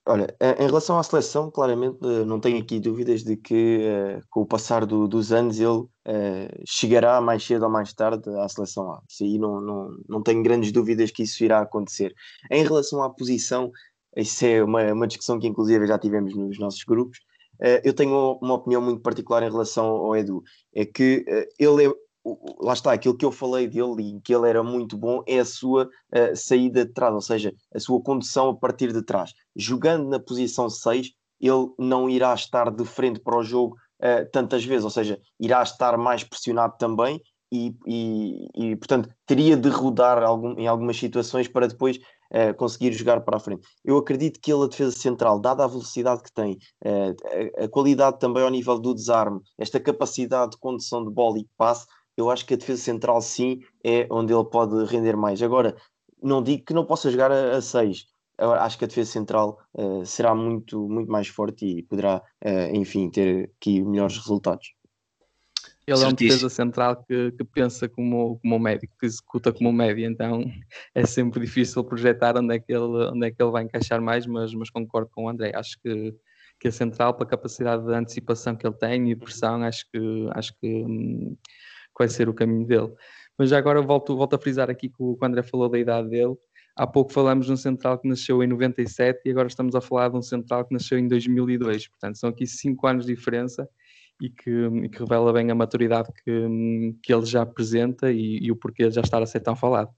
Olha, 0.03 0.35
em 0.57 0.65
relação 0.65 0.97
à 0.97 1.03
seleção, 1.03 1.51
claramente 1.51 1.99
eh, 2.03 2.25
não 2.25 2.39
tenho 2.39 2.57
aqui 2.59 2.79
dúvidas 2.79 3.23
de 3.23 3.37
que 3.37 3.87
uh, 3.87 4.21
com 4.31 4.41
o 4.41 4.45
passar 4.47 4.83
do, 4.83 5.07
dos 5.07 5.31
anos 5.31 5.59
ele 5.59 5.67
uh, 5.69 6.63
chegará 6.67 7.21
mais 7.21 7.43
cedo 7.43 7.65
ou 7.65 7.69
mais 7.69 7.93
tarde 7.93 8.27
à 8.39 8.49
seleção 8.49 8.91
A. 8.91 9.01
Isso 9.07 9.23
aí 9.23 9.37
não, 9.37 9.61
não, 9.61 9.89
não 10.09 10.23
tenho 10.23 10.41
grandes 10.41 10.71
dúvidas 10.71 11.11
que 11.11 11.21
isso 11.21 11.43
irá 11.43 11.61
acontecer. 11.61 12.15
Em 12.49 12.63
relação 12.63 13.03
à 13.03 13.11
posição, 13.11 13.71
isso 14.17 14.43
é 14.43 14.63
uma, 14.63 14.91
uma 14.91 15.07
discussão 15.07 15.39
que 15.39 15.47
inclusive 15.47 15.85
já 15.85 15.99
tivemos 15.99 16.35
nos 16.35 16.57
nossos 16.57 16.83
grupos. 16.83 17.19
Eu 17.83 17.93
tenho 17.93 18.39
uma 18.41 18.55
opinião 18.55 18.81
muito 18.81 19.01
particular 19.03 19.43
em 19.43 19.51
relação 19.51 19.85
ao 19.85 20.15
Edu. 20.15 20.41
É 20.73 20.83
que 20.83 21.23
ele 21.59 21.85
é 21.85 21.91
lá 22.59 22.73
está, 22.73 22.93
aquilo 22.93 23.17
que 23.17 23.25
eu 23.25 23.31
falei 23.31 23.67
dele 23.67 24.17
e 24.17 24.21
que 24.21 24.33
ele 24.33 24.47
era 24.47 24.63
muito 24.63 24.97
bom 24.97 25.23
é 25.27 25.39
a 25.39 25.45
sua 25.45 25.85
uh, 25.85 26.35
saída 26.35 26.85
de 26.85 26.93
trás, 26.93 27.13
ou 27.13 27.21
seja, 27.21 27.53
a 27.73 27.79
sua 27.79 28.01
condução 28.01 28.49
a 28.49 28.55
partir 28.55 28.93
de 28.93 29.03
trás. 29.03 29.33
Jogando 29.55 30.07
na 30.09 30.19
posição 30.19 30.69
6, 30.69 31.11
ele 31.39 31.67
não 31.79 32.09
irá 32.09 32.33
estar 32.33 32.69
de 32.69 32.85
frente 32.85 33.19
para 33.19 33.37
o 33.37 33.43
jogo 33.43 33.75
uh, 33.99 34.29
tantas 34.31 34.63
vezes, 34.63 34.83
ou 34.83 34.91
seja, 34.91 35.19
irá 35.39 35.63
estar 35.63 35.97
mais 35.97 36.23
pressionado 36.23 36.75
também 36.77 37.21
e, 37.51 37.75
e, 37.85 38.47
e 38.55 38.75
portanto, 38.75 39.09
teria 39.25 39.57
de 39.57 39.67
rodar 39.67 40.23
algum, 40.23 40.57
em 40.57 40.67
algumas 40.67 40.97
situações 40.97 41.47
para 41.47 41.67
depois 41.67 41.97
uh, 41.97 42.53
conseguir 42.55 42.93
jogar 42.93 43.21
para 43.21 43.37
a 43.37 43.39
frente. 43.39 43.67
Eu 43.83 43.97
acredito 43.97 44.39
que 44.39 44.53
ele, 44.53 44.63
a 44.63 44.67
defesa 44.67 44.91
central, 44.91 45.39
dada 45.39 45.65
a 45.65 45.67
velocidade 45.67 46.21
que 46.21 46.31
tem, 46.31 46.57
a, 46.85 47.65
a 47.65 47.67
qualidade 47.67 48.19
também 48.19 48.43
ao 48.43 48.49
nível 48.49 48.79
do 48.79 48.93
desarme, 48.93 49.41
esta 49.57 49.79
capacidade 49.79 50.51
de 50.51 50.59
condução 50.59 51.03
de 51.03 51.11
bola 51.11 51.39
e 51.39 51.47
passe, 51.57 51.85
eu 52.17 52.29
acho 52.29 52.45
que 52.45 52.53
a 52.53 52.57
defesa 52.57 52.81
central 52.81 53.21
sim 53.21 53.61
é 53.83 54.07
onde 54.09 54.33
ele 54.33 54.45
pode 54.45 54.85
render 54.85 55.15
mais. 55.15 55.41
Agora, 55.41 55.75
não 56.21 56.43
digo 56.43 56.65
que 56.65 56.73
não 56.73 56.85
possa 56.85 57.09
jogar 57.09 57.31
a 57.31 57.61
6. 57.61 58.05
Acho 58.37 58.77
que 58.77 58.85
a 58.85 58.87
defesa 58.87 59.11
central 59.11 59.59
uh, 59.73 60.05
será 60.05 60.33
muito, 60.33 60.87
muito 60.89 61.11
mais 61.11 61.27
forte 61.27 61.65
e 61.65 61.83
poderá, 61.83 62.21
uh, 62.43 62.75
enfim, 62.75 63.09
ter 63.09 63.51
aqui 63.57 63.83
melhores 63.83 64.17
resultados. 64.17 64.73
Ele 65.85 66.03
é 66.03 66.07
um 66.07 66.13
defesa 66.13 66.49
central 66.49 67.03
que, 67.03 67.31
que, 67.31 67.43
pensa 67.43 67.89
como, 67.89 68.39
como 68.39 68.55
um 68.55 68.59
médico, 68.59 68.95
que 68.99 69.05
executa 69.05 69.51
como 69.51 69.69
um 69.69 69.73
médio, 69.73 70.05
então 70.05 70.43
é 70.95 71.05
sempre 71.05 71.41
difícil 71.41 71.83
projetar 71.83 72.37
onde 72.37 72.55
é 72.55 72.59
que 72.59 72.71
ele, 72.71 73.09
onde 73.11 73.27
é 73.27 73.31
que 73.31 73.41
ele 73.41 73.51
vai 73.51 73.63
encaixar 73.63 74.01
mais, 74.01 74.25
mas, 74.25 74.53
mas 74.53 74.69
concordo 74.69 75.09
com 75.13 75.25
o 75.25 75.29
André. 75.29 75.51
Acho 75.55 75.79
que, 75.81 76.15
que 76.59 76.67
a 76.67 76.71
central, 76.71 77.13
pela 77.13 77.29
capacidade 77.29 77.85
de 77.85 77.93
antecipação 77.93 78.55
que 78.55 78.65
ele 78.65 78.75
tem 78.75 79.09
e 79.09 79.15
pressão, 79.15 79.63
acho 79.63 79.85
que, 79.91 80.29
acho 80.31 80.53
que 80.59 80.67
hum, 80.67 81.35
vai 82.01 82.09
ser 82.09 82.27
o 82.27 82.33
caminho 82.33 82.65
dele. 82.65 82.91
Mas 83.37 83.49
já 83.49 83.57
agora 83.57 83.81
volto, 83.81 84.15
volto 84.15 84.35
a 84.35 84.39
frisar 84.39 84.69
aqui 84.69 84.89
que 84.89 84.95
o, 84.99 85.17
André 85.21 85.43
falou 85.43 85.69
da 85.69 85.79
idade 85.79 86.09
dele. 86.09 86.35
Há 86.75 86.87
pouco 86.87 87.11
falamos 87.11 87.45
de 87.45 87.51
um 87.51 87.57
central 87.57 87.99
que 87.99 88.07
nasceu 88.07 88.43
em 88.43 88.47
97 88.47 89.21
e 89.25 89.31
agora 89.31 89.47
estamos 89.47 89.75
a 89.75 89.81
falar 89.81 90.09
de 90.09 90.17
um 90.17 90.21
central 90.21 90.65
que 90.65 90.73
nasceu 90.73 90.97
em 90.97 91.07
2002. 91.07 91.87
Portanto, 91.87 92.17
são 92.17 92.29
aqui 92.29 92.47
cinco 92.47 92.87
anos 92.87 93.05
de 93.05 93.13
diferença 93.13 93.67
e 94.21 94.29
que, 94.29 94.49
e 94.83 94.89
que 94.89 94.99
revela 94.99 95.33
bem 95.33 95.49
a 95.51 95.55
maturidade 95.55 96.09
que, 96.23 96.95
que 97.03 97.13
ele 97.13 97.25
já 97.25 97.41
apresenta 97.41 98.11
e, 98.11 98.39
e 98.41 98.51
o 98.51 98.55
porquê 98.55 98.87
de 98.87 98.95
já 98.95 99.01
estar 99.01 99.21
a 99.21 99.25
ser 99.25 99.41
tão 99.41 99.55
falado. 99.55 99.89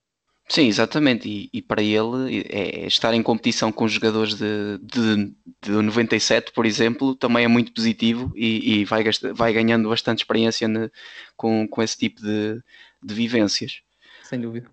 Sim, 0.48 0.68
exatamente. 0.68 1.28
E, 1.28 1.50
e, 1.54 1.62
para 1.62 1.82
ele 1.82 2.46
é, 2.50 2.84
é, 2.84 2.88
estar 2.88 3.14
em 3.14 3.24
competição 3.24 3.72
com 3.72 3.88
jogadores 3.88 4.36
de, 4.36 4.78
de, 4.80 5.34
de 5.62 5.72
97, 5.72 6.52
por 6.52 6.66
exemplo, 6.66 7.16
também 7.16 7.46
é 7.46 7.48
muito 7.48 7.72
positivo 7.72 8.32
e, 8.36 8.82
e 8.82 8.86
vai, 8.86 9.04
vai 9.34 9.54
ganhando 9.54 9.90
bastante 9.90 10.20
experiência 10.20 10.68
ne, 10.68 10.92
com, 11.38 11.68
com 11.68 11.82
esse 11.82 11.98
tipo 11.98 12.22
de, 12.22 12.62
de 13.02 13.14
vivências. 13.14 13.82
Sem 14.24 14.42
dúvida. 14.42 14.70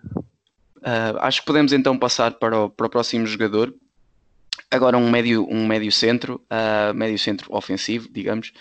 Uh, 0.80 1.18
acho 1.20 1.40
que 1.40 1.46
podemos 1.46 1.72
então 1.72 1.96
passar 1.96 2.32
para 2.32 2.58
o, 2.58 2.70
para 2.70 2.86
o 2.86 2.90
próximo 2.90 3.26
jogador. 3.26 3.74
Agora 4.70 4.98
um 4.98 5.10
médio, 5.10 5.46
um 5.48 5.66
médio 5.66 5.92
centro, 5.92 6.42
uh, 6.50 6.94
médio 6.94 7.18
centro 7.18 7.54
ofensivo, 7.54 8.08
digamos. 8.10 8.52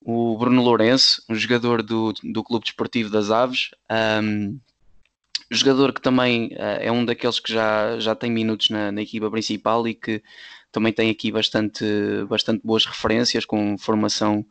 O 0.00 0.36
Bruno 0.36 0.62
Lourenço, 0.62 1.22
um 1.28 1.34
jogador 1.34 1.82
do, 1.82 2.12
do 2.22 2.42
Clube 2.42 2.64
Desportivo 2.64 3.10
das 3.10 3.30
Aves. 3.30 3.70
Um, 4.22 4.58
jogador 5.56 5.92
que 5.92 6.00
também 6.00 6.48
uh, 6.54 6.78
é 6.80 6.90
um 6.92 7.04
daqueles 7.04 7.40
que 7.40 7.52
já, 7.52 7.98
já 7.98 8.14
tem 8.14 8.30
minutos 8.30 8.70
na, 8.70 8.92
na, 8.92 9.02
equipa 9.02 9.30
principal 9.30 9.86
e 9.86 9.94
que 9.94 10.22
também 10.70 10.92
tem 10.92 11.10
aqui 11.10 11.30
bastante, 11.30 11.84
bastante 12.28 12.62
boas 12.64 12.86
referências, 12.86 13.44
com 13.44 13.76
formação 13.78 14.44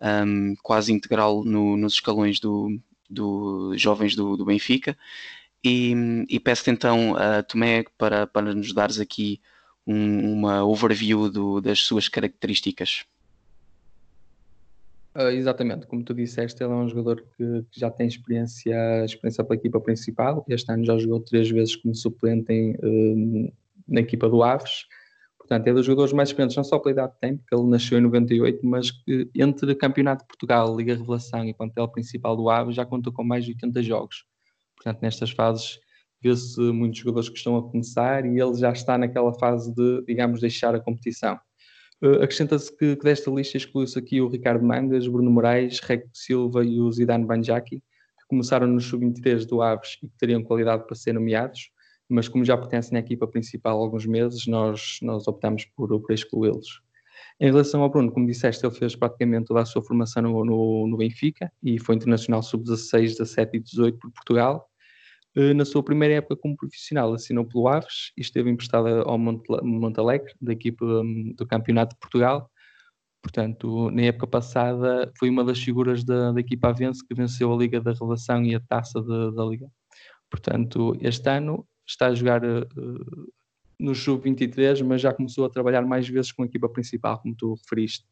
um, 0.00 0.54
quase 0.62 0.92
integral 0.92 1.44
no, 1.44 1.76
nos 1.76 1.94
escalões 1.94 2.40
do, 2.40 2.78
do 3.08 3.72
jovens 3.76 4.16
do, 4.16 4.36
do 4.36 4.44
Benfica. 4.44 4.96
E, 5.62 5.94
e 6.28 6.40
peço-te 6.40 6.70
então, 6.70 7.12
uh, 7.12 7.42
Tomé, 7.46 7.84
para, 7.98 8.26
para 8.26 8.54
nos 8.54 8.72
dares 8.72 8.98
aqui 8.98 9.40
um, 9.86 10.32
uma 10.32 10.64
overview 10.64 11.30
do, 11.30 11.60
das 11.60 11.80
suas 11.80 12.08
características. 12.08 13.04
Uh, 15.14 15.30
exatamente, 15.30 15.86
como 15.86 16.04
tu 16.04 16.14
disseste, 16.14 16.62
ele 16.62 16.72
é 16.72 16.76
um 16.76 16.88
jogador 16.88 17.24
que, 17.36 17.64
que, 17.70 17.80
já 17.80 17.90
tem 17.90 18.06
experiência, 18.06 19.04
experiência 19.04 19.42
pela 19.42 19.56
equipa 19.58 19.80
principal. 19.80 20.44
Este 20.48 20.70
ano 20.72 20.84
já 20.84 20.96
jogou 20.98 21.20
três 21.20 21.50
vezes 21.50 21.74
como 21.74 21.94
suplente 21.94 22.52
em, 22.52 22.72
uh, 22.76 23.52
na 23.88 24.00
equipa 24.00 24.28
do 24.28 24.42
Aves. 24.42 24.86
Portanto, 25.36 25.66
é 25.66 25.72
dos 25.72 25.84
jogadores 25.84 26.12
mais 26.12 26.28
experientes, 26.28 26.56
não 26.56 26.62
só 26.62 26.78
pela 26.78 26.92
idade 26.92 27.14
que 27.14 27.20
tem, 27.20 27.36
porque 27.36 27.52
ele 27.52 27.68
nasceu 27.68 27.98
em 27.98 28.02
98, 28.02 28.64
mas 28.64 28.92
que 28.92 29.28
entre 29.34 29.74
Campeonato 29.74 30.22
de 30.22 30.28
Portugal, 30.28 30.76
Liga 30.76 30.94
Revelação 30.94 31.44
e 31.44 31.52
plantel 31.52 31.88
principal 31.88 32.36
do 32.36 32.48
Aves 32.48 32.76
já 32.76 32.86
contou 32.86 33.12
com 33.12 33.24
mais 33.24 33.44
de 33.44 33.50
80 33.50 33.82
jogos. 33.82 34.24
Portanto, 34.76 35.02
nestas 35.02 35.30
fases 35.32 35.80
vê-se 36.22 36.60
muitos 36.60 37.00
jogadores 37.00 37.28
que 37.28 37.36
estão 37.36 37.56
a 37.56 37.62
começar 37.68 38.24
e 38.24 38.38
ele 38.38 38.54
já 38.54 38.70
está 38.70 38.96
naquela 38.96 39.34
fase 39.34 39.74
de, 39.74 40.04
digamos, 40.06 40.40
deixar 40.40 40.72
a 40.72 40.80
competição. 40.80 41.36
Uh, 42.02 42.22
Acrescenta-se 42.22 42.74
que, 42.76 42.96
que, 42.96 43.04
desta 43.04 43.30
lista 43.30 43.56
exclui-se 43.56 43.98
aqui 43.98 44.20
o 44.20 44.28
Ricardo 44.28 44.64
Mangas, 44.64 45.06
Bruno 45.06 45.30
Moraes, 45.30 45.80
Reco 45.80 46.08
Silva 46.14 46.64
e 46.64 46.80
o 46.80 46.90
Zidane 46.90 47.26
Banjaki, 47.26 47.80
que 47.80 48.26
começaram 48.28 48.66
no 48.66 48.80
sub-23 48.80 49.46
do 49.46 49.60
Aves 49.60 49.98
e 50.02 50.08
que 50.08 50.16
teriam 50.18 50.42
qualidade 50.42 50.86
para 50.86 50.96
ser 50.96 51.12
nomeados, 51.12 51.70
mas 52.08 52.26
como 52.26 52.44
já 52.44 52.56
pertencem 52.56 52.96
à 52.96 53.00
equipa 53.00 53.26
principal 53.26 53.78
há 53.78 53.82
alguns 53.82 54.06
meses, 54.06 54.46
nós, 54.46 54.98
nós 55.02 55.28
optamos 55.28 55.66
por, 55.76 55.88
por 56.00 56.12
excluí-los. 56.12 56.82
Em 57.38 57.46
relação 57.46 57.82
ao 57.82 57.90
Bruno, 57.90 58.10
como 58.10 58.26
disseste, 58.26 58.64
ele 58.64 58.74
fez 58.74 58.96
praticamente 58.96 59.46
toda 59.46 59.60
a 59.60 59.64
sua 59.64 59.82
formação 59.82 60.22
no, 60.22 60.44
no, 60.44 60.86
no 60.86 60.96
Benfica 60.96 61.52
e 61.62 61.78
foi 61.78 61.96
internacional 61.96 62.42
sub-16, 62.42 63.18
17 63.18 63.56
e 63.56 63.60
18 63.60 63.98
por 63.98 64.10
Portugal 64.10 64.69
na 65.34 65.64
sua 65.64 65.82
primeira 65.82 66.14
época 66.14 66.36
como 66.36 66.56
profissional, 66.56 67.12
assinou 67.12 67.44
pelo 67.44 67.68
Aves 67.68 68.12
e 68.16 68.20
esteve 68.20 68.50
emprestada 68.50 69.02
ao 69.02 69.18
Montalegre, 69.18 70.32
da 70.40 70.52
equipe 70.52 70.84
hum, 70.84 71.32
do 71.36 71.46
Campeonato 71.46 71.94
de 71.94 72.00
Portugal. 72.00 72.50
Portanto, 73.22 73.90
na 73.90 74.02
época 74.02 74.26
passada 74.26 75.12
foi 75.18 75.28
uma 75.28 75.44
das 75.44 75.60
figuras 75.62 76.04
da, 76.04 76.32
da 76.32 76.40
equipa 76.40 76.68
Avense 76.68 77.06
que 77.06 77.14
venceu 77.14 77.52
a 77.52 77.56
Liga 77.56 77.80
da 77.80 77.92
Relação 77.92 78.42
e 78.44 78.54
a 78.54 78.60
taça 78.60 79.00
de, 79.00 79.34
da 79.34 79.44
Liga. 79.44 79.68
Portanto, 80.30 80.96
este 81.00 81.28
ano 81.28 81.66
está 81.86 82.06
a 82.06 82.14
jogar 82.14 82.42
uh, 82.44 83.30
no 83.78 83.94
Sub-23, 83.94 84.84
mas 84.84 85.00
já 85.00 85.12
começou 85.12 85.44
a 85.44 85.50
trabalhar 85.50 85.82
mais 85.82 86.08
vezes 86.08 86.32
com 86.32 86.42
a 86.42 86.46
equipa 86.46 86.68
principal, 86.68 87.18
como 87.20 87.34
tu 87.34 87.54
referiste. 87.54 88.06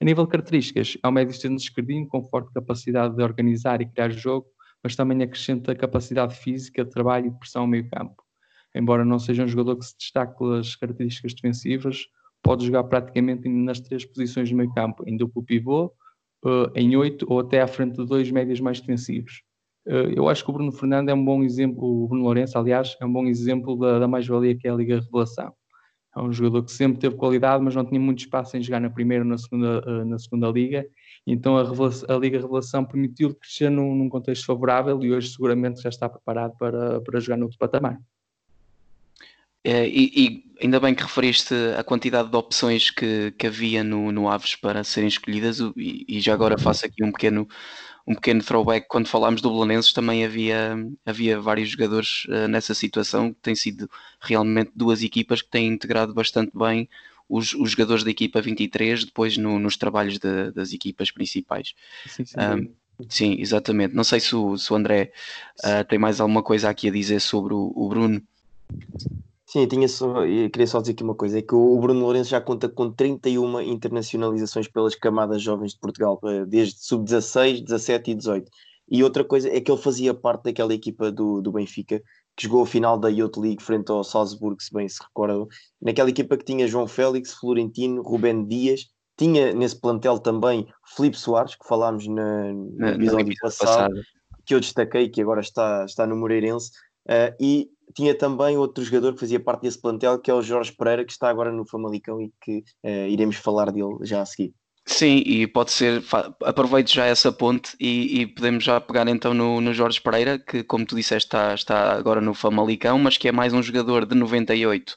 A 0.00 0.04
nível 0.04 0.24
de 0.24 0.30
características, 0.30 0.98
é 1.02 1.08
um 1.08 1.12
médio 1.12 1.32
externo 1.32 1.56
esquerdinho 1.56 2.06
com 2.06 2.22
forte 2.24 2.52
capacidade 2.52 3.16
de 3.16 3.22
organizar 3.22 3.80
e 3.80 3.86
criar 3.86 4.10
jogo, 4.10 4.46
mas 4.82 4.96
também 4.96 5.22
acrescenta 5.22 5.74
capacidade 5.74 6.34
física, 6.36 6.84
trabalho 6.84 7.26
e 7.26 7.30
pressão 7.30 7.62
ao 7.62 7.68
meio 7.68 7.88
campo. 7.88 8.22
Embora 8.74 9.04
não 9.04 9.18
seja 9.18 9.44
um 9.44 9.48
jogador 9.48 9.76
que 9.76 9.84
se 9.84 9.96
destaque 9.96 10.38
pelas 10.38 10.74
características 10.76 11.34
defensivas, 11.34 12.06
pode 12.42 12.66
jogar 12.66 12.84
praticamente 12.84 13.48
nas 13.48 13.80
três 13.80 14.04
posições 14.04 14.50
do 14.50 14.56
meio 14.56 14.72
campo, 14.72 15.04
em 15.06 15.16
duplo 15.16 15.42
pivô, 15.42 15.92
eh, 16.44 16.80
em 16.80 16.96
oito 16.96 17.26
ou 17.28 17.40
até 17.40 17.60
à 17.60 17.66
frente 17.66 17.96
de 17.96 18.06
dois 18.06 18.30
médios 18.30 18.60
mais 18.60 18.80
defensivos. 18.80 19.42
Eh, 19.86 20.14
eu 20.16 20.28
acho 20.28 20.44
que 20.44 20.50
o 20.50 20.54
Bruno 20.54 20.72
Fernando 20.72 21.08
é 21.10 21.14
um 21.14 21.24
bom 21.24 21.42
exemplo, 21.42 22.04
o 22.04 22.08
Bruno 22.08 22.24
Lourenço, 22.24 22.58
aliás, 22.58 22.96
é 23.00 23.06
um 23.06 23.12
bom 23.12 23.26
exemplo 23.26 23.76
da, 23.78 23.98
da 24.00 24.08
mais-valia 24.08 24.56
que 24.56 24.66
é 24.66 24.70
a 24.70 24.74
Liga 24.74 25.00
Revelação. 25.00 25.52
É 26.14 26.20
um 26.20 26.32
jogador 26.32 26.64
que 26.64 26.72
sempre 26.72 26.98
teve 26.98 27.16
qualidade, 27.16 27.62
mas 27.64 27.74
não 27.74 27.84
tinha 27.84 28.00
muito 28.00 28.20
espaço 28.20 28.56
em 28.56 28.62
jogar 28.62 28.80
na 28.80 28.90
primeira 28.90 29.24
ou 29.24 29.30
na 29.30 29.38
segunda, 29.38 29.82
eh, 29.86 30.04
na 30.04 30.18
segunda 30.18 30.48
liga 30.48 30.86
então 31.26 31.56
a, 31.56 31.62
a 31.62 32.18
Liga 32.18 32.40
Revelação 32.40 32.84
permitiu-lhe 32.84 33.34
crescer 33.34 33.70
num, 33.70 33.94
num, 33.94 34.08
contexto 34.08 34.44
favorável 34.44 35.02
e 35.02 35.12
hoje 35.12 35.30
seguramente 35.30 35.80
já 35.80 35.88
está 35.88 36.08
preparado 36.08 36.56
para, 36.58 37.00
para 37.00 37.20
jogar 37.20 37.36
no 37.36 37.44
outro 37.44 37.58
patamar. 37.58 37.98
É, 39.64 39.86
e, 39.86 40.10
e, 40.16 40.44
ainda 40.60 40.80
bem 40.80 40.92
que 40.92 41.04
referiste 41.04 41.54
a 41.78 41.84
quantidade 41.84 42.28
de 42.28 42.36
opções 42.36 42.90
que, 42.90 43.32
que 43.38 43.46
havia 43.46 43.84
no, 43.84 44.10
no 44.10 44.28
Aves 44.28 44.56
para 44.56 44.82
serem 44.82 45.06
escolhidas 45.06 45.60
e, 45.76 46.04
e, 46.08 46.20
já 46.20 46.34
agora 46.34 46.58
faço 46.58 46.84
aqui 46.84 47.04
um 47.04 47.12
pequeno, 47.12 47.46
um 48.06 48.14
pequeno 48.14 48.42
throwback, 48.42 48.86
quando 48.88 49.06
falámos 49.06 49.40
do 49.40 49.50
Belenenses 49.50 49.92
também 49.92 50.24
havia, 50.24 50.76
havia 51.06 51.40
vários 51.40 51.70
jogadores 51.70 52.24
uh, 52.26 52.48
nessa 52.48 52.74
situação, 52.74 53.32
que 53.32 53.40
têm 53.40 53.54
sido 53.54 53.88
realmente 54.20 54.72
duas 54.74 55.02
equipas 55.02 55.40
que 55.42 55.48
têm 55.48 55.68
integrado 55.68 56.12
bastante 56.12 56.50
bem 56.54 56.88
os, 57.28 57.54
os 57.54 57.70
jogadores 57.70 58.04
da 58.04 58.10
equipa 58.10 58.42
23 58.42 59.06
depois 59.06 59.38
no, 59.38 59.58
nos 59.58 59.76
trabalhos 59.76 60.18
de, 60.18 60.50
das 60.50 60.72
equipas 60.72 61.10
principais. 61.10 61.74
Sim, 62.06 62.24
sim, 62.24 62.36
um, 62.38 63.06
sim, 63.08 63.36
exatamente. 63.38 63.94
Não 63.94 64.04
sei 64.04 64.20
se 64.20 64.36
o, 64.36 64.58
se 64.58 64.72
o 64.72 64.76
André 64.76 65.12
uh, 65.60 65.84
tem 65.88 65.98
mais 65.98 66.20
alguma 66.20 66.42
coisa 66.42 66.68
aqui 66.68 66.88
a 66.88 66.92
dizer 66.92 67.20
sobre 67.20 67.54
o, 67.54 67.72
o 67.74 67.88
Bruno. 67.88 68.22
Sim, 69.52 69.66
tinha 69.66 69.86
só, 69.86 70.24
eu 70.24 70.48
queria 70.48 70.66
só 70.66 70.80
dizer 70.80 70.92
aqui 70.92 71.02
uma 71.02 71.14
coisa: 71.14 71.38
é 71.38 71.42
que 71.42 71.54
o 71.54 71.78
Bruno 71.78 72.00
Lourenço 72.00 72.30
já 72.30 72.40
conta 72.40 72.70
com 72.70 72.90
31 72.90 73.60
internacionalizações 73.60 74.66
pelas 74.66 74.94
camadas 74.94 75.42
jovens 75.42 75.74
de 75.74 75.78
Portugal, 75.78 76.18
eh, 76.24 76.46
desde 76.46 76.82
sub-16, 76.82 77.62
17 77.62 78.12
e 78.12 78.14
18. 78.14 78.50
E 78.88 79.04
outra 79.04 79.22
coisa 79.22 79.54
é 79.54 79.60
que 79.60 79.70
ele 79.70 79.80
fazia 79.80 80.14
parte 80.14 80.44
daquela 80.44 80.72
equipa 80.72 81.12
do, 81.12 81.42
do 81.42 81.52
Benfica 81.52 82.02
que 82.34 82.44
jogou 82.44 82.62
a 82.62 82.66
final 82.66 82.98
da 82.98 83.10
Youth 83.10 83.36
League 83.36 83.62
frente 83.62 83.90
ao 83.90 84.02
Salzburgo, 84.02 84.62
se 84.62 84.72
bem 84.72 84.88
se 84.88 85.02
recordam, 85.02 85.46
naquela 85.82 86.08
equipa 86.08 86.38
que 86.38 86.46
tinha 86.46 86.66
João 86.66 86.86
Félix, 86.86 87.34
Florentino, 87.34 88.00
Rubén 88.00 88.46
Dias, 88.46 88.86
tinha 89.18 89.52
nesse 89.52 89.78
plantel 89.78 90.18
também 90.18 90.66
Felipe 90.96 91.18
Soares, 91.18 91.56
que 91.56 91.68
falámos 91.68 92.06
na, 92.06 92.54
no 92.54 92.88
episódio 92.88 93.34
passado, 93.38 93.68
passado, 93.68 94.02
que 94.46 94.54
eu 94.54 94.60
destaquei, 94.60 95.10
que 95.10 95.20
agora 95.20 95.42
está, 95.42 95.84
está 95.84 96.06
no 96.06 96.16
Moreirense, 96.16 96.70
uh, 97.06 97.36
e 97.38 97.68
tinha 97.94 98.14
também 98.16 98.56
outro 98.56 98.82
jogador 98.84 99.14
que 99.14 99.20
fazia 99.20 99.40
parte 99.40 99.62
desse 99.62 99.80
plantel, 99.80 100.18
que 100.18 100.30
é 100.30 100.34
o 100.34 100.42
Jorge 100.42 100.72
Pereira, 100.72 101.04
que 101.04 101.12
está 101.12 101.28
agora 101.28 101.52
no 101.52 101.66
Famalicão 101.66 102.20
e 102.20 102.32
que 102.40 102.64
uh, 102.84 103.08
iremos 103.08 103.36
falar 103.36 103.70
dele 103.70 103.98
já 104.02 104.22
a 104.22 104.26
seguir. 104.26 104.54
Sim, 104.84 105.22
e 105.24 105.46
pode 105.46 105.70
ser, 105.70 106.02
aproveito 106.42 106.92
já 106.92 107.06
essa 107.06 107.30
ponte 107.30 107.76
e, 107.78 108.20
e, 108.20 108.26
podemos 108.26 108.64
já 108.64 108.80
pegar 108.80 109.06
então 109.06 109.32
no, 109.32 109.60
no 109.60 109.72
Jorge 109.72 110.00
Pereira, 110.00 110.40
que 110.40 110.64
como 110.64 110.84
tu 110.84 110.96
disseste 110.96 111.28
está, 111.28 111.54
está 111.54 111.92
agora 111.92 112.20
no 112.20 112.34
Famalicão, 112.34 112.98
mas 112.98 113.16
que 113.16 113.28
é 113.28 113.32
mais 113.32 113.52
um 113.52 113.62
jogador 113.62 114.04
de 114.04 114.16
98, 114.16 114.96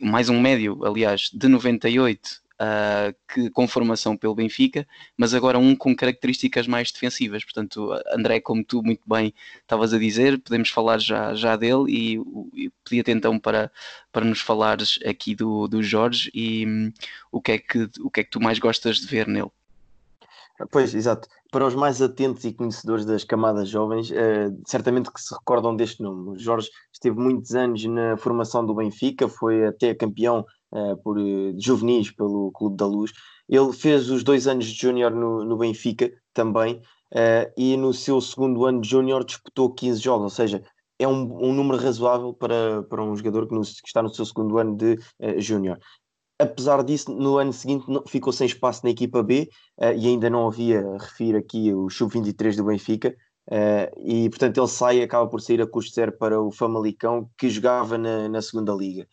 mais 0.00 0.30
um 0.30 0.40
médio, 0.40 0.82
aliás, 0.82 1.28
de 1.30 1.46
98, 1.46 2.41
uh, 2.62 3.14
que, 3.32 3.50
com 3.50 3.66
formação 3.66 4.16
pelo 4.16 4.34
Benfica, 4.34 4.86
mas 5.16 5.34
agora 5.34 5.58
um 5.58 5.74
com 5.74 5.94
características 5.94 6.66
mais 6.66 6.92
defensivas. 6.92 7.44
Portanto, 7.44 7.90
André, 8.14 8.40
como 8.40 8.64
tu 8.64 8.82
muito 8.82 9.02
bem 9.06 9.34
estavas 9.60 9.92
a 9.92 9.98
dizer, 9.98 10.40
podemos 10.40 10.70
falar 10.70 10.98
já, 10.98 11.34
já 11.34 11.56
dele 11.56 11.84
e, 11.88 12.18
e 12.54 12.70
pedia-te 12.84 13.10
então 13.10 13.38
para, 13.38 13.70
para 14.12 14.24
nos 14.24 14.40
falares 14.40 14.98
aqui 15.04 15.34
do, 15.34 15.66
do 15.66 15.82
Jorge 15.82 16.30
e 16.32 16.66
um, 16.66 16.92
o, 17.30 17.40
que 17.40 17.52
é 17.52 17.58
que, 17.58 17.88
o 18.00 18.10
que 18.10 18.20
é 18.20 18.24
que 18.24 18.30
tu 18.30 18.40
mais 18.40 18.58
gostas 18.58 18.98
de 18.98 19.06
ver 19.06 19.26
nele. 19.26 19.50
Pois, 20.70 20.94
exato. 20.94 21.28
Para 21.50 21.66
os 21.66 21.74
mais 21.74 22.00
atentos 22.00 22.44
e 22.44 22.52
conhecedores 22.52 23.04
das 23.04 23.24
camadas 23.24 23.68
jovens, 23.68 24.10
uh, 24.10 24.56
certamente 24.66 25.10
que 25.12 25.20
se 25.20 25.34
recordam 25.34 25.74
deste 25.74 26.02
nome. 26.02 26.30
O 26.30 26.38
Jorge 26.38 26.70
esteve 26.92 27.18
muitos 27.18 27.54
anos 27.54 27.84
na 27.84 28.16
formação 28.16 28.64
do 28.64 28.74
Benfica, 28.74 29.28
foi 29.28 29.66
até 29.66 29.94
campeão 29.94 30.46
uh, 30.72 30.96
por 31.02 31.18
uh, 31.18 31.54
juvenis 31.58 32.10
pelo 32.10 32.50
Clube 32.52 32.76
da 32.76 32.86
Luz. 32.86 33.12
Ele 33.48 33.72
fez 33.72 34.10
os 34.10 34.24
dois 34.24 34.46
anos 34.46 34.66
de 34.66 34.80
júnior 34.80 35.10
no, 35.10 35.44
no, 35.44 35.56
Benfica 35.56 36.10
também, 36.32 36.76
uh, 37.12 37.52
e 37.56 37.76
no 37.76 37.92
seu 37.92 38.20
segundo 38.20 38.64
ano 38.64 38.80
de 38.80 38.88
júnior 38.88 39.24
disputou 39.24 39.72
15 39.72 40.00
jogos, 40.00 40.24
ou 40.24 40.30
seja, 40.30 40.62
é 40.98 41.06
um, 41.06 41.48
um, 41.48 41.52
número 41.52 41.82
razoável 41.82 42.32
para, 42.32 42.82
para 42.84 43.02
um 43.02 43.16
jogador 43.16 43.46
que, 43.46 43.54
no, 43.54 43.62
que 43.62 43.86
está 43.86 44.02
no 44.02 44.14
seu 44.14 44.24
segundo 44.24 44.58
ano 44.58 44.76
de 44.76 44.94
uh, 45.20 45.40
júnior. 45.40 45.78
Apesar 46.38 46.82
disso, 46.82 47.12
no 47.12 47.38
ano 47.38 47.52
seguinte 47.52 47.84
não, 47.88 48.02
ficou 48.06 48.32
sem 48.32 48.46
espaço 48.46 48.80
na 48.84 48.90
equipa 48.90 49.22
B 49.22 49.48
uh, 49.78 49.92
e 49.96 50.08
ainda 50.08 50.30
não 50.30 50.46
havia, 50.46 50.82
refiro 50.98 51.38
aqui, 51.38 51.72
o 51.72 51.88
sub-23 51.90 52.56
do 52.56 52.64
Benfica, 52.64 53.14
Uh, 53.50 53.90
e 53.98 54.30
portanto 54.30 54.58
ele 54.58 54.68
sai 54.68 55.02
acaba 55.02 55.28
por 55.28 55.40
sair 55.40 55.60
a 55.60 55.66
custo 55.66 55.92
zero 55.92 56.12
para 56.12 56.40
o 56.40 56.52
Famalicão 56.52 57.28
que 57.36 57.50
jogava 57.50 57.98
na, 57.98 58.28
na 58.28 58.40
segunda 58.40 58.72
liga. 58.72 59.06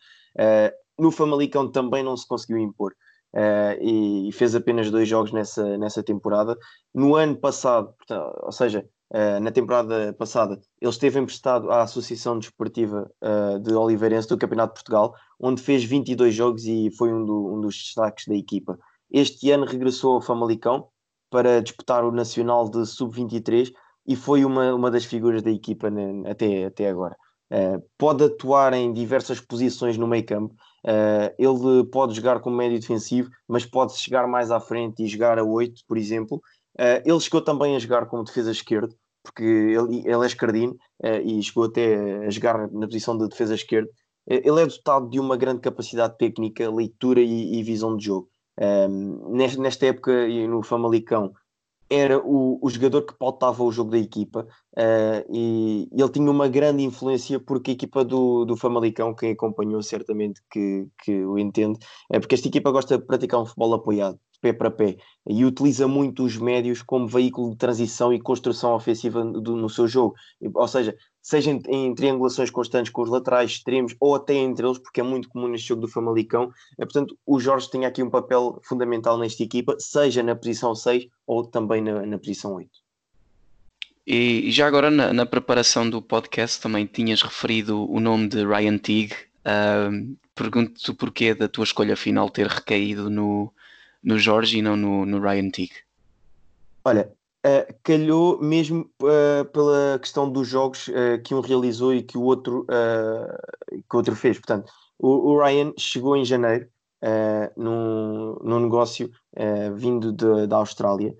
No 1.00 1.10
Famalicão 1.10 1.70
também 1.70 2.02
não 2.02 2.16
se 2.16 2.26
conseguiu 2.26 2.58
impor 2.58 2.92
uh, 3.34 3.80
e, 3.80 4.28
e, 4.28 4.32
fez 4.32 4.54
apenas 4.54 4.90
dois 4.90 5.08
jogos 5.08 5.32
nessa, 5.32 5.78
nessa 5.78 6.02
temporada. 6.02 6.56
No 6.94 7.14
ano 7.14 7.36
passado, 7.36 7.92
portanto, 7.96 8.38
ou 8.42 8.52
seja, 8.52 8.86
uh, 9.12 9.40
na 9.40 9.50
temporada 9.50 10.12
passada, 10.14 10.60
ele 10.80 10.90
esteve 10.90 11.18
emprestado 11.18 11.70
à 11.70 11.82
Associação 11.82 12.38
Desportiva 12.38 13.10
uh, 13.22 13.58
de 13.60 13.72
Oliveirense 13.74 14.28
do 14.28 14.38
Campeonato 14.38 14.74
de 14.74 14.80
Portugal, 14.80 15.14
onde 15.38 15.62
fez 15.62 15.84
22 15.84 16.34
jogos 16.34 16.64
e 16.66 16.90
foi 16.96 17.12
um, 17.12 17.24
do, 17.24 17.54
um 17.54 17.60
dos 17.60 17.76
destaques 17.76 18.26
da 18.26 18.34
equipa. 18.34 18.78
Este 19.10 19.50
ano 19.50 19.66
regressou 19.66 20.14
ao 20.14 20.20
Famalicão 20.20 20.88
para 21.30 21.62
disputar 21.62 22.04
o 22.04 22.12
Nacional 22.12 22.68
de 22.68 22.84
Sub-23 22.86 23.72
e 24.06 24.16
foi 24.16 24.44
uma, 24.44 24.74
uma 24.74 24.90
das 24.90 25.04
figuras 25.04 25.42
da 25.42 25.50
equipa 25.50 25.90
né, 25.90 26.28
até, 26.28 26.64
até 26.64 26.88
agora. 26.88 27.16
Uh, 27.52 27.82
pode 27.98 28.24
atuar 28.24 28.72
em 28.72 28.92
diversas 28.92 29.40
posições 29.40 29.98
no 29.98 30.06
meio 30.06 30.24
campo, 30.24 30.54
Uh, 30.86 31.34
ele 31.38 31.84
pode 31.90 32.14
jogar 32.14 32.40
como 32.40 32.56
médio 32.56 32.80
defensivo, 32.80 33.30
mas 33.46 33.66
pode 33.66 33.96
chegar 33.96 34.26
mais 34.26 34.50
à 34.50 34.58
frente 34.60 35.02
e 35.02 35.08
jogar 35.08 35.38
a 35.38 35.44
8, 35.44 35.82
por 35.86 35.96
exemplo. 35.96 36.38
Uh, 36.78 37.02
ele 37.04 37.20
chegou 37.20 37.42
também 37.42 37.76
a 37.76 37.78
jogar 37.78 38.06
como 38.06 38.24
defesa 38.24 38.50
esquerdo, 38.50 38.94
porque 39.22 39.44
ele, 39.44 39.98
ele 40.06 40.22
é 40.22 40.26
esquerdino 40.26 40.72
uh, 41.04 41.20
e 41.22 41.42
chegou 41.42 41.64
até 41.64 42.26
a 42.26 42.30
jogar 42.30 42.70
na 42.70 42.86
posição 42.86 43.16
de 43.18 43.28
defesa 43.28 43.54
esquerdo. 43.54 43.88
ele 44.26 44.62
é 44.62 44.66
dotado 44.66 45.10
de 45.10 45.20
uma 45.20 45.36
grande 45.36 45.60
capacidade 45.60 46.16
técnica, 46.16 46.70
leitura 46.70 47.20
e, 47.20 47.58
e 47.58 47.62
visão 47.62 47.96
de 47.96 48.06
jogo. 48.06 48.28
Nesta, 49.30 49.62
nesta 49.62 49.86
época, 49.86 50.28
no 50.46 50.62
Famalicão, 50.62 51.32
era 51.90 52.18
o, 52.18 52.58
o 52.62 52.70
jogador 52.70 53.02
que 53.02 53.18
pautava 53.18 53.64
o 53.64 53.72
jogo 53.72 53.90
da 53.90 53.98
equipa 53.98 54.46
uh, 54.78 55.34
e, 55.34 55.88
ele 55.92 56.08
tinha 56.10 56.30
uma 56.30 56.48
grande 56.48 56.84
influência 56.84 57.40
porque 57.40 57.72
a 57.72 57.74
equipa 57.74 58.04
do, 58.04 58.44
do 58.44 58.56
Famalicão, 58.56 59.14
quem 59.14 59.32
acompanhou 59.32 59.82
certamente 59.82 60.40
que, 60.50 60.86
que 61.02 61.24
o 61.24 61.36
entende, 61.36 61.78
é 62.12 62.20
porque 62.20 62.36
esta 62.36 62.48
equipa 62.48 62.70
gosta 62.70 62.96
de 62.96 63.04
praticar 63.04 63.40
um 63.40 63.46
futebol 63.46 63.74
apoiado 63.74 64.18
pé 64.40 64.52
para 64.52 64.70
pé 64.70 64.96
e 65.28 65.44
utiliza 65.44 65.86
muito 65.86 66.24
os 66.24 66.36
médios 66.36 66.82
como 66.82 67.06
veículo 67.06 67.50
de 67.50 67.56
transição 67.56 68.12
e 68.12 68.20
construção 68.20 68.74
ofensiva 68.74 69.24
do, 69.24 69.54
no 69.54 69.68
seu 69.68 69.86
jogo. 69.86 70.14
Ou 70.54 70.66
seja, 70.66 70.96
seja 71.22 71.50
em, 71.50 71.62
em, 71.68 71.94
triangulações 71.94 72.50
constantes 72.50 72.90
com 72.90 73.02
os 73.02 73.10
laterais 73.10 73.50
extremos 73.50 73.94
ou 74.00 74.14
até 74.14 74.34
entre 74.34 74.66
eles, 74.66 74.78
porque 74.78 75.00
é 75.00 75.04
muito 75.04 75.28
comum 75.28 75.48
neste 75.48 75.68
jogo 75.68 75.82
do 75.82 75.88
Famalicão. 75.88 76.52
É, 76.78 76.84
portanto, 76.84 77.16
o 77.26 77.38
Jorge 77.38 77.70
tem 77.70 77.84
aqui 77.84 78.02
um 78.02 78.10
papel 78.10 78.60
fundamental 78.64 79.18
nesta 79.18 79.42
equipa, 79.42 79.76
seja 79.78 80.22
na 80.22 80.34
posição 80.34 80.74
6 80.74 81.06
ou 81.26 81.46
também 81.46 81.82
na, 81.82 82.06
na 82.06 82.18
posição 82.18 82.54
8. 82.54 82.70
E 84.06 84.50
já 84.50 84.66
agora 84.66 84.90
na, 84.90 85.12
na, 85.12 85.26
preparação 85.26 85.88
do 85.88 86.02
podcast 86.02 86.60
também 86.60 86.86
tinhas 86.86 87.22
referido 87.22 87.88
o 87.88 88.00
nome 88.00 88.28
de 88.28 88.44
Ryan 88.44 88.78
Teague. 88.78 89.14
Uh, 89.40 90.16
Pergunto-te 90.34 90.90
o 90.90 90.94
porquê 90.94 91.34
da 91.34 91.48
tua 91.48 91.64
escolha 91.64 91.94
final 91.94 92.30
ter 92.30 92.46
recaído 92.46 93.10
no, 93.10 93.52
no 94.02 94.18
Jorge 94.18 94.58
e 94.58 94.62
não 94.62 94.74
no, 94.74 95.04
no 95.04 95.20
Ryan 95.20 95.50
Teague? 95.50 95.74
Olha, 96.82 97.12
uh, 97.46 97.74
calhou 97.82 98.40
mesmo 98.40 98.90
uh, 99.02 99.44
pela 99.52 99.98
questão 99.98 100.30
dos 100.30 100.48
jogos 100.48 100.88
uh, 100.88 101.20
que 101.24 101.34
um 101.34 101.40
realizou 101.40 101.94
e 101.94 102.02
que 102.02 102.18
o 102.18 102.22
outro, 102.22 102.66
que 102.66 103.94
o 103.94 103.96
outro 103.96 104.14
fez. 104.14 104.38
Portanto, 104.38 104.70
o, 104.98 105.32
o 105.32 105.42
Ryan 105.42 105.72
chegou 105.78 106.16
em 106.16 106.24
janeiro 106.24 106.68
num, 107.56 108.36
num 108.42 108.60
negócio 108.60 109.10
vindo 109.74 110.12
de, 110.12 110.46
da 110.46 110.56
Austrália. 110.56 111.14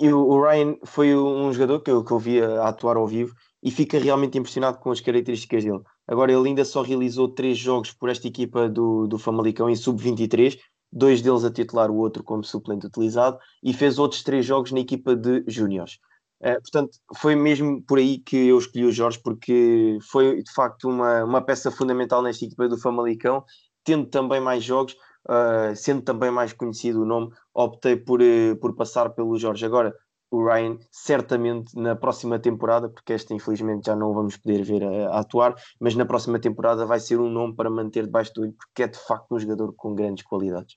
e 0.00 0.12
o, 0.12 0.18
o, 0.18 0.42
Ryan 0.42 0.76
foi 0.84 1.14
um 1.14 1.52
jogador 1.52 1.80
que 1.80 1.90
eu, 1.90 2.02
que 2.02 2.10
eu 2.10 2.18
vi 2.18 2.40
a 2.40 2.68
atuar 2.68 2.96
ao 2.96 3.06
vivo 3.06 3.34
e 3.62 3.70
fica 3.70 3.98
realmente 3.98 4.38
impressionado 4.38 4.78
com 4.78 4.90
as 4.90 5.00
características 5.00 5.64
dele. 5.64 5.80
Agora, 6.08 6.32
ele 6.32 6.48
ainda 6.48 6.64
só 6.64 6.82
realizou 6.82 7.28
três 7.28 7.58
jogos 7.58 7.92
por 7.92 8.08
esta 8.08 8.26
equipa 8.26 8.68
do, 8.68 9.06
do 9.06 9.18
Famalicão 9.18 9.70
em 9.70 9.76
sub-23, 9.76 10.58
dois 10.92 11.22
deles 11.22 11.44
a 11.44 11.50
titular, 11.50 11.90
o 11.90 11.96
outro 11.96 12.22
como 12.22 12.44
suplente 12.44 12.86
utilizado, 12.86 13.38
e 13.62 13.72
fez 13.72 13.98
outros 13.98 14.22
três 14.22 14.44
jogos 14.44 14.72
na 14.72 14.80
equipa 14.80 15.16
de 15.16 15.44
júniores. 15.46 15.98
Uh, 16.40 16.60
portanto, 16.60 16.98
foi 17.16 17.36
mesmo 17.36 17.80
por 17.82 17.98
aí 17.98 18.18
que 18.18 18.48
eu 18.48 18.58
escolhi 18.58 18.84
o 18.84 18.92
Jorge, 18.92 19.20
porque 19.22 19.96
foi 20.10 20.42
de 20.42 20.52
facto 20.52 20.88
uma, 20.88 21.24
uma 21.24 21.40
peça 21.40 21.70
fundamental 21.70 22.20
nesta 22.20 22.44
equipa 22.44 22.68
do 22.68 22.76
Famalicão, 22.76 23.44
tendo 23.84 24.06
também 24.06 24.40
mais 24.40 24.64
jogos, 24.64 24.94
uh, 25.28 25.74
sendo 25.76 26.02
também 26.02 26.30
mais 26.30 26.52
conhecido 26.52 27.02
o 27.02 27.06
nome, 27.06 27.30
optei 27.54 27.96
por, 27.96 28.20
uh, 28.20 28.56
por 28.60 28.74
passar 28.74 29.10
pelo 29.10 29.38
Jorge. 29.38 29.64
Agora, 29.64 29.94
o 30.32 30.42
Ryan, 30.44 30.78
certamente 30.90 31.78
na 31.78 31.94
próxima 31.94 32.38
temporada, 32.38 32.88
porque 32.88 33.12
esta 33.12 33.34
infelizmente 33.34 33.86
já 33.86 33.94
não 33.94 34.14
vamos 34.14 34.36
poder 34.36 34.62
ver 34.64 34.82
a, 34.82 35.10
a, 35.10 35.20
atuar, 35.20 35.54
mas 35.78 35.94
na 35.94 36.06
próxima 36.06 36.40
temporada 36.40 36.86
vai 36.86 36.98
ser 36.98 37.20
um 37.20 37.28
nome 37.30 37.54
para 37.54 37.70
manter 37.70 38.06
debaixo 38.06 38.32
do 38.34 38.42
olho, 38.42 38.54
porque 38.54 38.82
é 38.82 38.88
de 38.88 38.98
facto 38.98 39.32
um 39.32 39.38
jogador 39.38 39.74
com 39.76 39.94
grandes 39.94 40.24
qualidades. 40.24 40.76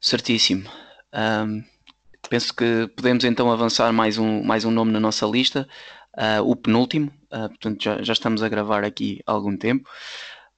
Certíssimo. 0.00 0.70
Um, 1.12 1.62
penso 2.30 2.54
que 2.54 2.88
podemos 2.94 3.24
então 3.24 3.50
avançar 3.50 3.92
mais 3.92 4.16
um, 4.16 4.42
mais 4.44 4.64
um 4.64 4.70
nome 4.70 4.92
na 4.92 5.00
nossa 5.00 5.26
lista, 5.26 5.68
uh, 6.16 6.42
o 6.42 6.54
penúltimo, 6.54 7.10
uh, 7.32 7.48
portanto 7.48 7.82
já, 7.82 8.02
já, 8.02 8.12
estamos 8.12 8.42
a 8.42 8.48
gravar 8.48 8.84
aqui 8.84 9.20
há 9.26 9.32
algum 9.32 9.56
tempo. 9.56 9.88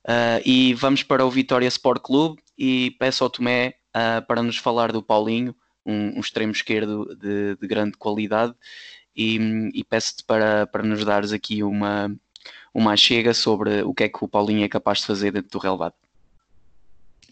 Uh, 0.07 0.41
e 0.45 0.75
vamos 0.75 1.03
para 1.03 1.25
o 1.25 1.31
Vitória 1.31 1.67
Sport 1.69 2.03
Clube 2.03 2.43
e 2.59 2.91
peço 2.99 3.25
ao 3.25 3.31
Tomé 3.31 3.75
para 4.29 4.43
nos 4.43 4.57
falar 4.57 4.93
do 4.93 5.03
Paulinho, 5.03 5.55
um, 5.85 6.17
um 6.17 6.21
extremo 6.21 6.53
esquerdo 6.53 7.17
de, 7.17 7.57
de 7.57 7.67
grande 7.67 7.97
qualidade 7.97 8.55
e, 9.17 9.39
e 9.75 9.83
peço-te 9.85 10.23
para, 10.25 10.67
para 10.67 10.83
nos 10.83 11.05
dares 11.05 11.33
aqui 11.33 11.63
uma, 11.63 12.15
uma 12.73 12.97
chega 12.97 13.35
sobre 13.35 13.83
o 13.83 13.93
que 13.93 14.05
é 14.05 14.09
que 14.09 14.25
o 14.25 14.29
Paulinho 14.29 14.65
é 14.65 14.69
capaz 14.69 15.01
de 15.01 15.07
fazer 15.07 15.33
dentro 15.33 15.51
do 15.51 15.59
relevado. 15.59 15.95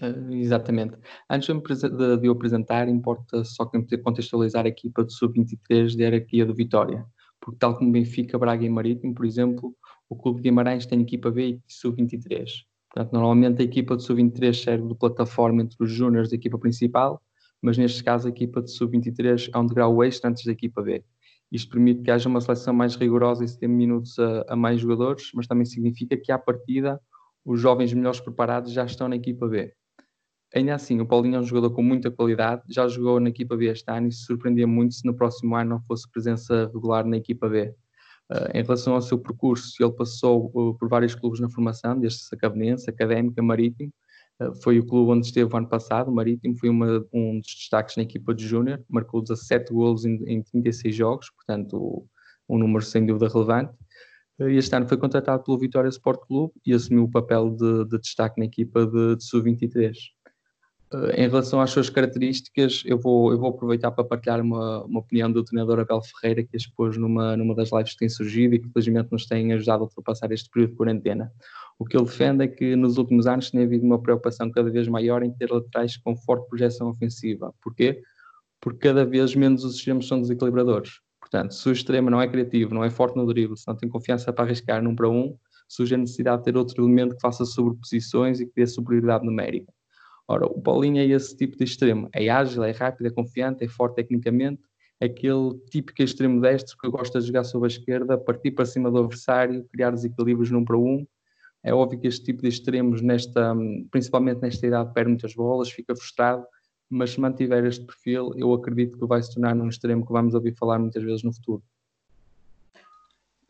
Uh, 0.00 0.32
exatamente. 0.32 0.96
Antes 1.28 1.48
de, 1.48 2.16
de 2.18 2.26
eu 2.26 2.32
apresentar, 2.32 2.88
importa 2.88 3.44
só 3.44 3.66
contextualizar 3.66 4.64
a 4.64 4.68
equipa 4.68 5.02
do 5.02 5.12
Sub-23 5.12 5.96
da 5.96 6.04
hierarquia 6.04 6.46
do 6.46 6.54
Vitória, 6.54 7.04
porque 7.40 7.58
tal 7.58 7.76
como 7.76 7.90
Benfica, 7.90 8.38
Braga 8.38 8.64
e 8.64 8.68
Marítimo, 8.68 9.14
por 9.14 9.26
exemplo, 9.26 9.74
o 10.08 10.16
Clube 10.16 10.40
de 10.40 10.48
Guimarães 10.48 10.86
tem 10.86 11.00
equipa 11.00 11.30
B 11.30 11.48
e 11.48 11.62
Sub-23. 11.66 12.48
Portanto, 12.92 13.12
normalmente 13.12 13.60
a 13.60 13.64
equipa 13.64 13.96
de 13.96 14.04
Sub-23 14.04 14.54
serve 14.54 14.88
de 14.88 14.94
plataforma 14.94 15.62
entre 15.62 15.76
os 15.80 15.90
júniores 15.90 16.30
da 16.30 16.36
equipa 16.36 16.58
principal, 16.58 17.20
mas 17.60 17.76
neste 17.76 18.02
caso 18.02 18.28
a 18.28 18.30
equipa 18.30 18.62
de 18.62 18.70
Sub-23 18.70 19.50
é 19.52 19.58
um 19.58 19.66
degrau 19.66 20.02
extra 20.02 20.30
antes 20.30 20.44
da 20.44 20.52
equipa 20.52 20.80
B. 20.80 21.04
Isto 21.50 21.70
permite 21.70 22.02
que 22.02 22.10
haja 22.10 22.28
uma 22.28 22.40
seleção 22.40 22.74
mais 22.74 22.94
rigorosa 22.94 23.44
e 23.44 23.48
se 23.48 23.58
dê 23.58 23.66
minutos 23.66 24.18
a, 24.18 24.44
a 24.48 24.56
mais 24.56 24.80
jogadores, 24.80 25.30
mas 25.34 25.46
também 25.46 25.64
significa 25.64 26.16
que 26.16 26.30
à 26.30 26.38
partida 26.38 27.00
os 27.44 27.60
jovens 27.60 27.92
melhores 27.92 28.20
preparados 28.20 28.72
já 28.72 28.84
estão 28.84 29.08
na 29.08 29.16
equipa 29.16 29.48
B. 29.48 29.72
Ainda 30.54 30.74
assim, 30.74 30.98
o 31.00 31.06
Paulinho 31.06 31.36
é 31.36 31.40
um 31.40 31.44
jogador 31.44 31.70
com 31.70 31.82
muita 31.82 32.10
qualidade, 32.10 32.62
já 32.68 32.88
jogou 32.88 33.20
na 33.20 33.28
equipa 33.28 33.56
B 33.56 33.66
este 33.66 33.90
ano 33.90 34.08
e 34.08 34.12
se 34.12 34.24
surpreendia 34.24 34.66
muito 34.66 34.94
se 34.94 35.04
no 35.04 35.14
próximo 35.14 35.54
ano 35.54 35.70
não 35.70 35.80
fosse 35.82 36.10
presença 36.10 36.70
regular 36.72 37.04
na 37.04 37.18
equipa 37.18 37.48
B. 37.48 37.74
Uh, 38.30 38.48
em 38.54 38.62
relação 38.62 38.94
ao 38.94 39.02
seu 39.02 39.18
percurso, 39.18 39.82
ele 39.82 39.92
passou 39.92 40.50
uh, 40.54 40.74
por 40.74 40.88
vários 40.88 41.14
clubes 41.14 41.40
na 41.40 41.50
formação, 41.50 41.98
desde 41.98 42.20
Sacavenense, 42.20 42.88
Académica, 42.88 43.42
Marítimo. 43.42 43.92
Uh, 44.40 44.54
foi 44.62 44.78
o 44.78 44.86
clube 44.86 45.12
onde 45.12 45.26
esteve 45.26 45.52
o 45.52 45.56
ano 45.56 45.68
passado, 45.68 46.10
o 46.10 46.14
Marítimo, 46.14 46.56
foi 46.58 46.68
uma, 46.70 47.04
um 47.12 47.40
dos 47.40 47.54
destaques 47.54 47.96
na 47.96 48.02
equipa 48.02 48.34
de 48.34 48.46
Júnior, 48.46 48.82
marcou 48.88 49.22
17 49.22 49.72
golos 49.72 50.04
em, 50.04 50.16
em 50.26 50.42
36 50.42 50.94
jogos, 50.94 51.30
portanto, 51.30 52.06
um 52.48 52.58
número 52.58 52.84
sem 52.84 53.04
dúvida 53.04 53.28
relevante. 53.28 53.72
Este 54.38 54.76
ano 54.76 54.86
foi 54.86 54.96
contratado 54.96 55.42
pelo 55.42 55.58
Vitória 55.58 55.88
Sport 55.88 56.20
Clube 56.26 56.52
e 56.64 56.72
assumiu 56.72 57.04
o 57.04 57.10
papel 57.10 57.50
de, 57.50 57.86
de 57.86 57.98
destaque 57.98 58.38
na 58.38 58.44
equipa 58.44 58.86
de, 58.86 59.16
de 59.16 59.24
Sub-23. 59.24 59.96
Em 61.14 61.28
relação 61.28 61.60
às 61.60 61.70
suas 61.70 61.90
características, 61.90 62.82
eu 62.86 62.98
vou, 62.98 63.30
eu 63.30 63.38
vou 63.38 63.50
aproveitar 63.50 63.90
para 63.90 64.04
partilhar 64.04 64.40
uma, 64.40 64.82
uma 64.84 65.00
opinião 65.00 65.30
do 65.30 65.44
treinador 65.44 65.80
Abel 65.80 66.00
Ferreira, 66.00 66.42
que 66.42 66.56
expôs 66.56 66.96
numa, 66.96 67.36
numa 67.36 67.54
das 67.54 67.70
lives 67.70 67.92
que 67.92 67.98
tem 67.98 68.08
surgido 68.08 68.54
e 68.54 68.58
que 68.58 68.70
felizmente 68.70 69.12
nos 69.12 69.26
tem 69.26 69.52
ajudado 69.52 69.82
a 69.82 69.86
ultrapassar 69.86 70.32
este 70.32 70.48
período 70.48 70.70
de 70.70 70.76
quarentena. 70.76 71.30
O 71.78 71.84
que 71.84 71.94
ele 71.94 72.06
defende 72.06 72.44
é 72.44 72.48
que 72.48 72.74
nos 72.74 72.96
últimos 72.96 73.26
anos 73.26 73.50
tem 73.50 73.64
havido 73.64 73.84
uma 73.84 74.00
preocupação 74.00 74.50
cada 74.50 74.70
vez 74.70 74.88
maior 74.88 75.22
em 75.22 75.30
ter 75.30 75.50
laterais 75.50 75.98
com 75.98 76.16
forte 76.16 76.48
projeção 76.48 76.88
ofensiva. 76.88 77.52
Porquê? 77.62 78.00
Porque 78.58 78.78
cada 78.78 79.04
vez 79.04 79.34
menos 79.34 79.64
os 79.64 79.76
extremos 79.76 80.08
são 80.08 80.22
desequilibradores. 80.22 81.00
Portanto, 81.20 81.52
se 81.52 81.68
o 81.68 81.72
extremo 81.72 82.08
não 82.08 82.22
é 82.22 82.26
criativo, 82.26 82.74
não 82.74 82.82
é 82.82 82.88
forte 82.88 83.14
no 83.16 83.26
drible, 83.26 83.58
se 83.58 83.68
não 83.68 83.76
tem 83.76 83.90
confiança 83.90 84.32
para 84.32 84.46
arriscar 84.46 84.82
num 84.82 84.96
para 84.96 85.10
um, 85.10 85.36
surge 85.68 85.94
a 85.94 85.98
necessidade 85.98 86.38
de 86.38 86.44
ter 86.44 86.56
outro 86.56 86.82
elemento 86.82 87.14
que 87.14 87.20
faça 87.20 87.44
sobreposições 87.44 88.40
e 88.40 88.46
que 88.46 88.52
dê 88.56 88.66
superioridade 88.66 89.26
numérica. 89.26 89.70
Ora, 90.28 90.46
o 90.46 90.60
Paulinho 90.60 90.98
é 90.98 91.06
esse 91.06 91.34
tipo 91.34 91.56
de 91.56 91.64
extremo. 91.64 92.10
É 92.12 92.28
ágil, 92.28 92.62
é 92.62 92.70
rápido, 92.70 93.06
é 93.06 93.10
confiante, 93.10 93.64
é 93.64 93.68
forte 93.68 93.96
tecnicamente. 93.96 94.60
É 95.00 95.06
aquele 95.06 95.58
típico 95.70 96.02
extremo 96.02 96.40
destro 96.40 96.76
que 96.76 96.88
gosta 96.90 97.18
de 97.18 97.26
jogar 97.26 97.44
sobre 97.44 97.66
a 97.66 97.72
esquerda, 97.72 98.18
partir 98.18 98.50
para 98.50 98.66
cima 98.66 98.90
do 98.90 98.98
adversário, 98.98 99.66
criar 99.72 99.90
desequilíbrios 99.90 100.50
num 100.50 100.64
para 100.64 100.76
um. 100.76 101.06
É 101.62 101.72
óbvio 101.72 101.98
que 101.98 102.08
este 102.08 102.24
tipo 102.24 102.42
de 102.42 102.48
extremos, 102.48 103.00
nesta, 103.00 103.54
principalmente 103.90 104.42
nesta 104.42 104.66
idade, 104.66 104.92
perde 104.92 105.10
muitas 105.10 105.34
bolas, 105.34 105.70
fica 105.70 105.94
frustrado, 105.96 106.44
mas 106.90 107.10
se 107.10 107.20
mantiver 107.20 107.64
este 107.64 107.84
perfil, 107.84 108.32
eu 108.36 108.52
acredito 108.52 108.98
que 108.98 109.06
vai 109.06 109.22
se 109.22 109.32
tornar 109.32 109.54
num 109.54 109.68
extremo 109.68 110.06
que 110.06 110.12
vamos 110.12 110.34
ouvir 110.34 110.54
falar 110.56 110.78
muitas 110.78 111.02
vezes 111.02 111.22
no 111.22 111.32
futuro. 111.32 111.62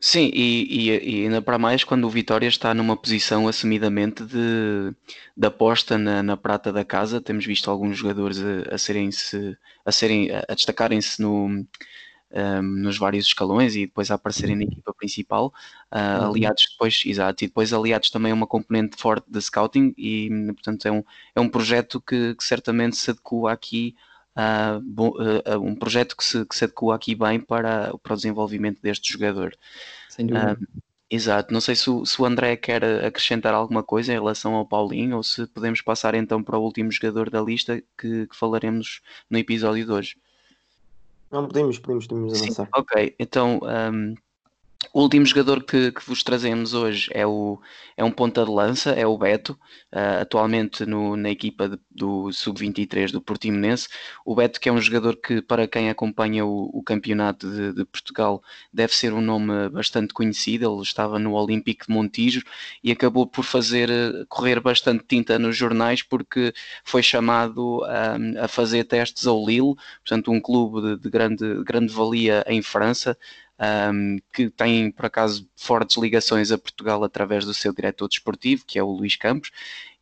Sim, 0.01 0.31
e, 0.33 0.89
e, 0.89 1.21
e, 1.21 1.23
ainda 1.25 1.41
para 1.41 1.57
mais 1.57 1.83
quando 1.83 2.05
o 2.05 2.09
Vitória 2.09 2.47
está 2.47 2.73
numa 2.73 2.95
posição 2.95 3.49
assumidamente 3.49 4.23
de, 4.23 4.95
de 5.35 5.47
aposta 5.47 5.97
na, 5.97 6.23
na 6.23 6.37
prata 6.37 6.71
da 6.71 6.85
casa. 6.85 7.19
Temos 7.19 7.45
visto 7.45 7.69
alguns 7.69 7.97
jogadores 7.97 8.39
a, 8.41 8.75
a 8.75 8.77
serem 8.77 9.11
-se, 9.11 9.57
a, 9.85 9.91
serem, 9.91 10.29
a 10.31 10.53
destacarem-se 10.55 11.21
no, 11.21 11.65
um, 12.31 12.61
nos 12.61 12.97
vários 12.97 13.25
escalões 13.25 13.75
e 13.75 13.85
depois 13.87 14.11
a 14.11 14.15
aparecerem 14.15 14.55
na 14.55 14.63
equipa 14.63 14.93
principal, 14.93 15.53
uh, 15.91 16.29
aliados 16.29 16.67
depois, 16.71 17.03
exato, 17.05 17.43
e 17.43 17.47
depois 17.47 17.73
aliados 17.73 18.09
também 18.09 18.31
a 18.31 18.35
uma 18.35 18.47
componente 18.47 18.97
forte 18.97 19.25
de 19.29 19.41
scouting 19.41 19.93
e 19.97 20.29
portanto 20.53 20.85
é 20.85 20.91
um, 20.91 21.03
é 21.35 21.41
um 21.41 21.49
projeto 21.49 21.99
que, 21.99 22.35
que 22.35 22.43
certamente 22.43 22.95
se 22.97 23.11
adequa 23.11 23.51
aqui 23.51 23.95
uh, 24.39 24.81
bom, 24.81 25.09
uh, 25.09 25.59
um 25.59 25.75
projeto 25.75 26.15
que 26.15 26.23
se, 26.23 26.45
que 26.45 26.55
se 26.55 26.63
adequa 26.63 26.95
aqui 26.95 27.15
bem 27.15 27.39
para, 27.39 27.93
para 28.01 28.13
o 28.13 28.15
desenvolvimento 28.15 28.81
deste 28.81 29.11
jogador. 29.11 29.55
Sem 30.09 30.27
dúvida. 30.27 30.57
Exato, 31.11 31.51
não 31.51 31.59
sei 31.59 31.75
se 31.75 31.89
o, 31.89 32.05
se 32.05 32.21
o 32.21 32.25
André 32.25 32.55
quer 32.55 32.83
acrescentar 33.03 33.51
alguma 33.51 33.81
coisa 33.81 34.11
em 34.11 34.15
relação 34.15 34.53
ao 34.53 34.65
Paulinho 34.65 35.17
ou 35.17 35.23
se 35.23 35.47
podemos 35.47 35.81
passar 35.81 36.13
então 36.13 36.43
para 36.43 36.55
o 36.55 36.61
último 36.61 36.91
jogador 36.91 37.31
da 37.31 37.41
lista 37.41 37.81
que, 37.97 38.27
que 38.27 38.35
falaremos 38.35 39.01
no 39.27 39.39
episódio 39.39 39.83
de 39.83 39.91
hoje. 39.91 40.17
Não, 41.31 41.47
podemos, 41.47 41.79
podemos, 41.79 42.05
podemos 42.05 42.33
avançar. 42.33 42.65
Sim, 42.65 42.71
ok, 42.75 43.15
então 43.17 43.59
um, 43.63 44.13
o 44.93 45.01
último 45.01 45.25
jogador 45.25 45.63
que, 45.63 45.91
que, 45.91 46.01
vos 46.07 46.23
trazemos 46.23 46.73
hoje 46.73 47.09
é, 47.13 47.27
o, 47.27 47.59
é 47.97 48.03
um 48.03 48.09
ponta 48.09 48.45
de 48.45 48.49
lança, 48.49 48.91
é 48.91 49.05
o 49.05 49.17
Beto, 49.17 49.51
uh, 49.93 50.21
atualmente 50.21 50.85
no, 50.85 51.17
na 51.17 51.29
equipa 51.29 51.67
de, 51.67 51.77
do 51.91 52.31
Sub-23 52.31 53.11
do 53.11 53.21
Portimonense. 53.21 53.89
O 54.25 54.33
Beto, 54.33 54.59
que 54.59 54.69
é 54.69 54.71
um 54.71 54.79
jogador 54.81 55.17
que, 55.17 55.41
para 55.41 55.67
quem 55.67 55.89
acompanha 55.89 56.45
o, 56.45 56.69
o 56.73 56.81
campeonato 56.81 57.51
de, 57.51 57.73
de, 57.73 57.85
Portugal, 57.85 58.41
deve 58.73 58.95
ser 58.95 59.13
um 59.13 59.19
nome 59.21 59.69
bastante 59.69 60.13
conhecido. 60.13 60.73
Ele 60.73 60.81
estava 60.81 61.19
no 61.19 61.33
Olímpico 61.33 61.85
de 61.85 61.93
Montijo 61.93 62.41
e 62.81 62.89
acabou 62.91 63.27
por 63.27 63.43
fazer 63.43 63.89
eh, 63.89 64.25
correr 64.29 64.61
bastante 64.61 65.03
tinta 65.05 65.37
nos 65.37 65.57
jornais 65.57 66.01
porque 66.01 66.53
foi 66.85 67.03
chamado 67.03 67.83
um, 67.83 68.43
a 68.43 68.47
fazer 68.47 68.85
testes 68.85 69.27
ao 69.27 69.45
Lille, 69.45 69.75
portanto, 70.03 70.31
um 70.31 70.39
clube 70.39 70.81
de, 70.81 71.03
de 71.03 71.09
grande, 71.09 71.63
grande 71.63 71.93
valia 71.93 72.43
em 72.47 72.61
França 72.61 73.17
um, 73.59 74.17
que 74.33 74.49
tem 74.49 74.91
por 74.91 75.05
acaso 75.05 75.47
fortes 75.55 75.97
ligações 75.97 76.51
a 76.51 76.57
Portugal 76.57 77.03
através 77.03 77.45
do 77.45 77.53
seu 77.53 77.73
diretor 77.73 78.07
desportivo, 78.07 78.63
que 78.65 78.79
é 78.79 78.83
o 78.83 78.91
Luís 78.91 79.15
Campos, 79.15 79.51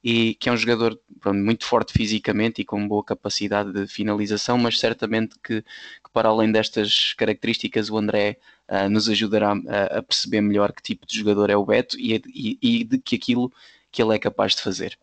e 0.04 0.36
que 0.36 0.48
é 0.48 0.52
um 0.52 0.58
jogador 0.58 1.00
pronto, 1.20 1.40
muito 1.40 1.66
forte 1.66 1.92
fisicamente 1.92 2.62
e 2.62 2.66
com 2.66 2.88
boa 2.88 3.04
capacidade 3.04 3.74
de 3.74 3.88
finalização, 3.88 4.58
mas 4.58 4.80
certamente 4.80 5.36
que, 5.44 5.62
que 5.62 6.12
para 6.14 6.30
além 6.30 6.52
destas 6.52 7.14
características 7.14 7.90
o 7.90 7.98
André 7.98 8.38
uh, 8.70 8.88
nos 8.90 9.10
ajudará 9.10 9.52
a, 9.52 9.98
a, 9.98 10.04
perceber 10.04 10.42
melhor 10.42 10.72
que 10.72 10.82
tipo 10.82 11.06
de 11.06 11.18
jogador 11.18 11.50
é 11.50 11.58
o 11.58 11.66
Beto 11.66 12.00
e, 12.00 12.22
e, 12.28 12.58
e 12.62 12.84
de 12.84 13.00
que 13.00 13.16
aquilo 13.16 13.52
que 13.92 14.02
ele 14.02 14.16
é 14.16 14.20
capaz 14.20 14.56
de 14.56 14.62
fazer. 14.62 14.98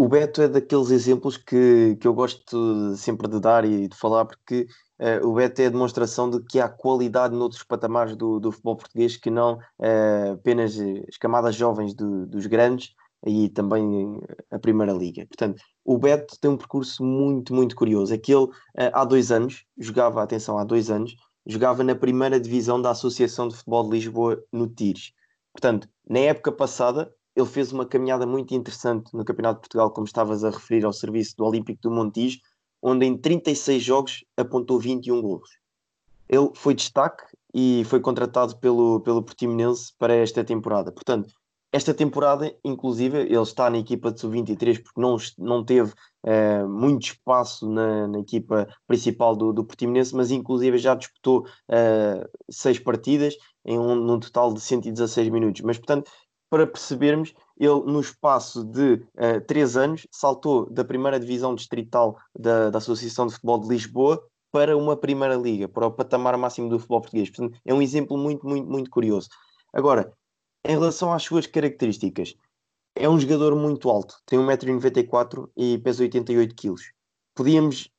O 0.00 0.08
Beto 0.08 0.40
é 0.40 0.46
daqueles 0.46 0.90
exemplos 0.90 1.36
que, 1.36 1.96
que 2.00 2.06
eu 2.06 2.14
gosto 2.14 2.94
sempre 2.94 3.28
de 3.28 3.40
dar 3.40 3.64
e 3.64 3.88
de 3.88 3.96
falar 3.96 4.24
porque 4.24 4.66
Uh, 5.00 5.24
o 5.24 5.32
Beto 5.32 5.62
é 5.62 5.66
a 5.66 5.70
demonstração 5.70 6.28
de 6.28 6.42
que 6.42 6.58
há 6.58 6.68
qualidade 6.68 7.32
noutros 7.32 7.62
patamares 7.62 8.16
do, 8.16 8.40
do 8.40 8.50
futebol 8.50 8.74
português 8.74 9.16
que 9.16 9.30
não 9.30 9.54
uh, 9.54 10.32
apenas 10.32 10.76
as 11.08 11.16
camadas 11.16 11.54
jovens 11.54 11.94
do, 11.94 12.26
dos 12.26 12.46
grandes 12.46 12.94
e 13.24 13.48
também 13.48 14.20
a 14.50 14.58
Primeira 14.58 14.92
Liga. 14.92 15.24
Portanto, 15.24 15.62
o 15.84 15.96
Beto 15.98 16.36
tem 16.40 16.50
um 16.50 16.56
percurso 16.56 17.04
muito, 17.04 17.54
muito 17.54 17.76
curioso. 17.76 18.12
É 18.12 18.18
que 18.18 18.34
ele, 18.34 18.46
uh, 18.46 18.90
há 18.92 19.04
dois 19.04 19.30
anos, 19.30 19.64
jogava, 19.78 20.20
atenção, 20.20 20.58
há 20.58 20.64
dois 20.64 20.90
anos, 20.90 21.14
jogava 21.46 21.84
na 21.84 21.94
primeira 21.94 22.40
divisão 22.40 22.82
da 22.82 22.90
Associação 22.90 23.46
de 23.46 23.54
Futebol 23.54 23.84
de 23.84 23.90
Lisboa 23.90 24.42
no 24.52 24.66
Tires. 24.66 25.12
Portanto, 25.52 25.88
na 26.10 26.18
época 26.18 26.50
passada, 26.50 27.08
ele 27.38 27.46
fez 27.46 27.72
uma 27.72 27.86
caminhada 27.86 28.26
muito 28.26 28.52
interessante 28.52 29.14
no 29.14 29.24
Campeonato 29.24 29.58
de 29.58 29.60
Portugal, 29.60 29.92
como 29.92 30.06
estavas 30.06 30.42
a 30.42 30.50
referir 30.50 30.84
ao 30.84 30.92
serviço 30.92 31.36
do 31.36 31.44
Olímpico 31.44 31.80
do 31.82 31.90
Montijo, 31.90 32.40
onde 32.82 33.06
em 33.06 33.16
36 33.16 33.80
jogos 33.80 34.24
apontou 34.36 34.80
21 34.80 35.22
golos. 35.22 35.50
Ele 36.28 36.50
foi 36.54 36.74
destaque 36.74 37.24
e 37.54 37.84
foi 37.86 38.00
contratado 38.00 38.56
pelo, 38.58 39.00
pelo 39.00 39.22
Portimonense 39.22 39.92
para 39.96 40.14
esta 40.14 40.42
temporada. 40.42 40.90
Portanto, 40.90 41.32
esta 41.70 41.94
temporada, 41.94 42.52
inclusive, 42.64 43.20
ele 43.20 43.42
está 43.42 43.70
na 43.70 43.78
equipa 43.78 44.10
de 44.10 44.20
sub-23 44.20 44.82
porque 44.82 45.00
não, 45.00 45.16
não 45.38 45.64
teve 45.64 45.92
uh, 46.24 46.68
muito 46.68 47.04
espaço 47.04 47.68
na, 47.68 48.08
na, 48.08 48.18
equipa 48.18 48.66
principal 48.86 49.36
do, 49.36 49.52
do 49.52 49.64
Portimonense, 49.64 50.14
mas 50.14 50.30
inclusive 50.30 50.78
já 50.78 50.94
disputou 50.94 51.46
uh, 51.68 52.28
seis 52.50 52.78
partidas 52.78 53.36
em 53.64 53.78
um, 53.78 53.94
num 53.94 54.18
total 54.18 54.52
de 54.52 54.60
116 54.60 55.28
minutos. 55.28 55.60
Mas, 55.60 55.76
portanto, 55.76 56.10
para 56.50 56.66
percebermos, 56.66 57.34
ele 57.58 57.80
no 57.86 58.00
espaço 58.00 58.64
de 58.64 58.94
uh, 58.94 59.40
três 59.46 59.76
anos 59.76 60.06
saltou 60.10 60.68
da 60.70 60.84
primeira 60.84 61.18
divisão 61.18 61.54
distrital 61.54 62.16
da, 62.38 62.70
da 62.70 62.78
Associação 62.78 63.26
de 63.26 63.34
Futebol 63.34 63.60
de 63.60 63.68
Lisboa 63.68 64.22
para 64.50 64.76
uma 64.76 64.96
primeira 64.96 65.34
liga, 65.34 65.68
para 65.68 65.86
o 65.86 65.92
patamar 65.92 66.36
máximo 66.36 66.68
do 66.68 66.78
futebol 66.78 67.02
português. 67.02 67.30
Portanto, 67.30 67.60
é 67.64 67.74
um 67.74 67.82
exemplo 67.82 68.16
muito, 68.16 68.46
muito, 68.46 68.68
muito 68.68 68.90
curioso. 68.90 69.28
Agora, 69.72 70.12
em 70.64 70.72
relação 70.72 71.12
às 71.12 71.22
suas 71.22 71.46
características, 71.46 72.34
é 72.94 73.08
um 73.08 73.20
jogador 73.20 73.54
muito 73.54 73.90
alto, 73.90 74.16
tem 74.26 74.38
1,94m 74.38 75.50
e 75.56 75.78
pesa 75.78 76.02
88kg. 76.04 76.74
Podíamos 77.34 77.90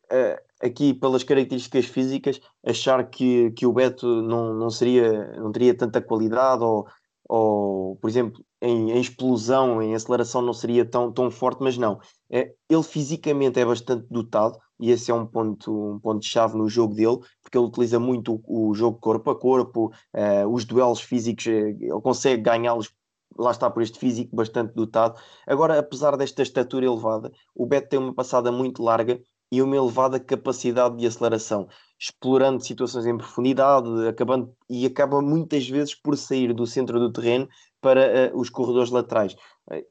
aqui 0.62 0.93
pelas 0.93 1.23
características 1.23 1.85
físicas, 1.85 2.39
achar 2.65 3.09
que, 3.09 3.51
que 3.51 3.65
o 3.65 3.73
Beto 3.73 4.21
não, 4.21 4.53
não, 4.53 4.69
seria, 4.69 5.31
não 5.38 5.51
teria 5.51 5.75
tanta 5.75 6.01
qualidade 6.01 6.63
ou, 6.63 6.88
ou 7.30 7.96
por 7.98 8.10
exemplo, 8.10 8.44
em, 8.62 8.92
em, 8.92 9.00
explosão, 9.00 9.82
em 9.82 9.94
aceleração 9.94 10.42
não 10.42 10.54
seria 10.54 10.84
tão, 10.84 11.12
tão 11.12 11.30
forte, 11.30 11.62
mas 11.62 11.78
não. 11.78 12.00
É, 12.30 12.54
ele 12.68 12.84
fisicamente 12.84 13.60
é 13.60 13.65
bastante 13.65 14.08
dotado 14.10 14.58
e 14.80 14.89
esse 14.92 15.12
é 15.12 15.13
um 15.13 15.26
ponto, 15.26 15.94
um 15.94 16.00
ponto 16.00 16.26
chave 16.26 16.58
no 16.58 16.68
jogo 16.68 16.96
dele, 16.96 17.20
porque 17.42 17.58
ele 17.58 17.68
utiliza 17.68 18.00
muito 18.00 18.42
o, 18.46 18.70
o 18.70 18.74
jogo 18.74 18.98
corpo 19.00 19.30
a 19.30 19.36
corpo, 19.39 19.92
uh, 20.15 20.48
os 20.52 20.65
duelos 20.65 21.02
físicos, 21.02 21.48
eh, 21.48 21.70
ele 21.80 22.02
consegue 22.02 22.42
ganhá-los 22.42 22.92
lá 23.38 23.52
está 23.52 23.70
por 23.70 23.82
este 23.82 23.98
físico 23.98 24.36
bastante 24.36 24.74
dotado. 24.74 25.20
Agora, 25.48 25.80
apesar 25.80 26.18
desta 26.18 26.42
estatura 26.42 26.86
elevada, 26.86 27.32
o 27.56 27.65
Beto 27.65 27.89
tem 27.89 28.00
uma 28.00 28.13
passada 28.13 28.52
muito 28.52 28.84
larga 28.84 29.22
e 29.51 29.62
uma 29.62 29.75
elevada 29.75 30.19
capacidade 30.19 30.97
de 30.97 31.07
aceleração, 31.07 31.67
explorando 31.99 32.63
situações 32.63 33.05
em 33.05 33.17
profundidade, 33.17 33.89
acabando 34.07 34.55
e 34.69 34.85
acaba 34.85 35.21
muitas 35.21 35.67
vezes 35.67 35.95
por 35.95 36.15
sair 36.15 36.53
do 36.53 36.67
centro 36.67 36.99
do 36.99 37.12
terreno 37.12 37.47
para 37.81 38.31
uh, 38.31 38.39
os 38.39 38.49
corredores 38.49 38.91
laterais. 38.91 39.35
Uh, 39.69 39.83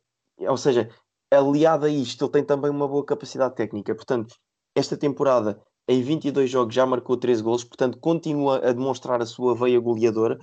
ou 0.49 0.57
seja, 0.57 0.89
aliado 1.31 1.87
a 1.87 1.91
isto, 1.91 2.25
ele 2.25 2.33
tem 2.33 2.45
também 2.45 2.71
uma 2.71 2.87
boa 2.87 3.05
capacidade 3.05 3.55
técnica. 3.55 3.95
Portanto, 3.95 4.35
esta 4.75 4.97
temporada, 4.97 5.61
em 5.89 6.03
22 6.03 6.49
jogos, 6.49 6.75
já 6.75 6.87
marcou 6.87 7.17
13 7.17 7.43
gols, 7.43 7.65
portanto, 7.65 7.99
continua 7.99 8.59
a 8.59 8.73
demonstrar 8.73 9.21
a 9.21 9.27
sua 9.27 9.55
veia 9.55 9.81
goleadora 9.81 10.39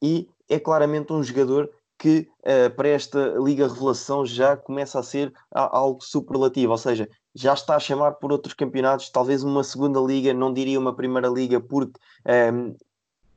e 0.00 0.28
é 0.48 0.58
claramente 0.58 1.12
um 1.12 1.22
jogador 1.22 1.70
que 1.98 2.28
uh, 2.40 2.74
para 2.74 2.88
esta 2.88 3.34
Liga 3.38 3.68
Revelação 3.68 4.26
já 4.26 4.56
começa 4.56 4.98
a 4.98 5.02
ser 5.02 5.32
algo 5.52 6.02
superlativo, 6.02 6.72
ou 6.72 6.78
seja, 6.78 7.08
já 7.34 7.54
está 7.54 7.76
a 7.76 7.80
chamar 7.80 8.12
por 8.12 8.32
outros 8.32 8.54
campeonatos, 8.54 9.10
talvez 9.10 9.42
uma 9.42 9.64
segunda 9.64 10.00
liga, 10.00 10.34
não 10.34 10.52
diria 10.52 10.78
uma 10.78 10.94
primeira 10.94 11.28
liga, 11.28 11.60
porque 11.60 11.98
um, 12.26 12.30
ehm, 12.30 12.76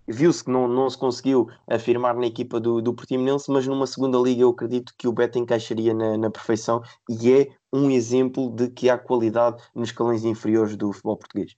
viu-se 0.07 0.43
que 0.43 0.51
não, 0.51 0.67
não 0.67 0.89
se 0.89 0.97
conseguiu 0.97 1.49
afirmar 1.67 2.15
na 2.15 2.27
equipa 2.27 2.59
do, 2.59 2.81
do 2.81 2.93
Portimonense, 2.93 3.51
mas 3.51 3.65
numa 3.67 3.87
segunda 3.87 4.17
liga 4.19 4.41
eu 4.43 4.49
acredito 4.49 4.93
que 4.97 5.07
o 5.07 5.13
Beto 5.13 5.39
encaixaria 5.39 5.93
na, 5.93 6.17
na 6.17 6.29
perfeição 6.29 6.81
e 7.09 7.31
é 7.31 7.47
um 7.73 7.89
exemplo 7.89 8.51
de 8.51 8.69
que 8.69 8.89
há 8.89 8.97
qualidade 8.97 9.61
nos 9.73 9.89
escalões 9.89 10.23
inferiores 10.23 10.75
do 10.75 10.91
futebol 10.91 11.17
português. 11.17 11.55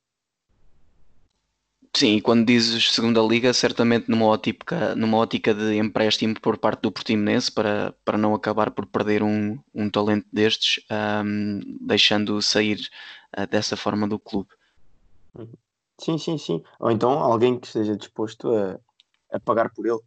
Sim, 1.95 2.17
e 2.17 2.21
quando 2.21 2.45
dizes 2.45 2.91
segunda 2.91 3.21
liga, 3.21 3.53
certamente 3.53 4.09
numa 4.09 4.25
ótica, 4.25 4.95
numa 4.95 5.17
ótica 5.17 5.53
de 5.53 5.77
empréstimo 5.77 6.39
por 6.39 6.57
parte 6.57 6.81
do 6.81 6.91
Portimonense 6.91 7.51
para, 7.51 7.93
para 8.05 8.17
não 8.17 8.35
acabar 8.35 8.71
por 8.71 8.85
perder 8.85 9.23
um, 9.23 9.57
um 9.73 9.89
talento 9.89 10.27
destes, 10.31 10.83
um, 10.91 11.59
deixando 11.81 12.41
sair 12.41 12.79
uh, 13.37 13.47
dessa 13.47 13.75
forma 13.75 14.07
do 14.07 14.19
clube. 14.19 14.49
Uhum. 15.33 15.53
Sim, 15.99 16.17
sim, 16.17 16.37
sim. 16.37 16.63
Ou 16.79 16.91
então 16.91 17.11
alguém 17.11 17.59
que 17.59 17.65
esteja 17.65 17.95
disposto 17.95 18.53
a, 18.53 18.79
a 19.31 19.39
pagar 19.39 19.71
por 19.73 19.85
ele. 19.85 19.99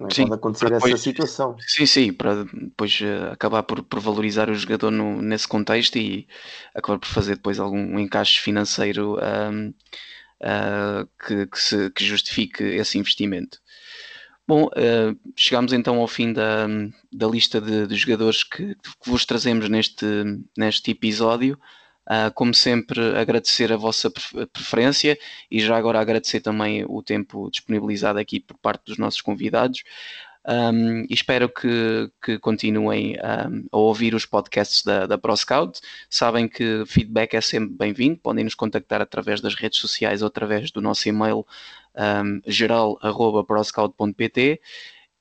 É? 0.00 0.14
Sim, 0.14 0.22
Pode 0.22 0.34
acontecer 0.34 0.70
depois, 0.70 0.92
essa 0.92 1.02
situação. 1.02 1.56
Sim, 1.60 1.86
sim, 1.86 2.12
para 2.12 2.44
depois 2.44 3.00
uh, 3.00 3.32
acabar 3.32 3.62
por, 3.62 3.82
por 3.82 4.00
valorizar 4.00 4.48
o 4.48 4.54
jogador 4.54 4.90
no, 4.90 5.20
nesse 5.20 5.46
contexto 5.46 5.96
e 5.96 6.26
acabar 6.74 6.98
por 6.98 7.08
fazer 7.08 7.36
depois 7.36 7.58
algum 7.58 7.98
encaixe 7.98 8.40
financeiro. 8.40 9.16
Um, 9.18 9.74
uh, 10.42 11.08
que, 11.26 11.46
que, 11.46 11.58
se, 11.58 11.90
que, 11.90 12.04
justifique 12.04 12.62
esse 12.62 12.98
investimento. 12.98 13.58
Bom, 14.46 14.66
uh, 14.66 15.32
chegamos 15.36 15.72
então 15.72 15.98
ao 15.98 16.08
fim 16.08 16.32
da, 16.32 16.66
da 17.12 17.26
lista 17.28 17.60
de, 17.60 17.86
de 17.86 17.96
jogadores 17.96 18.42
que, 18.42 18.74
que, 18.74 19.10
vos 19.10 19.24
trazemos 19.24 19.68
neste, 19.68 20.06
neste 20.56 20.90
episódio. 20.90 21.58
Uh, 22.10 22.32
como 22.34 22.52
sempre, 22.52 23.00
agradecer 23.16 23.72
a 23.72 23.76
vossa 23.76 24.10
preferência 24.52 25.16
e 25.48 25.60
já 25.60 25.76
agora 25.76 26.00
agradecer 26.00 26.40
também 26.40 26.84
o 26.88 27.00
tempo 27.00 27.48
disponibilizado 27.48 28.18
aqui 28.18 28.40
por 28.40 28.58
parte 28.58 28.86
dos 28.86 28.98
nossos 28.98 29.20
convidados. 29.20 29.84
Um, 30.46 31.02
e 31.02 31.14
espero 31.14 31.48
que, 31.48 32.10
que 32.20 32.38
continuem 32.38 33.16
um, 33.16 33.66
a 33.70 33.76
ouvir 33.76 34.14
os 34.14 34.26
podcasts 34.26 34.82
da, 34.82 35.06
da 35.06 35.16
ProScout. 35.16 35.80
Sabem 36.10 36.48
que 36.48 36.84
feedback 36.86 37.34
é 37.34 37.40
sempre 37.40 37.74
bem-vindo, 37.76 38.18
podem 38.18 38.44
nos 38.44 38.54
contactar 38.54 39.00
através 39.00 39.40
das 39.40 39.54
redes 39.54 39.78
sociais 39.78 40.22
ou 40.22 40.28
através 40.28 40.70
do 40.70 40.80
nosso 40.80 41.08
e-mail 41.08 41.46
um, 41.94 42.40
geral.proscout.pt 42.46 44.60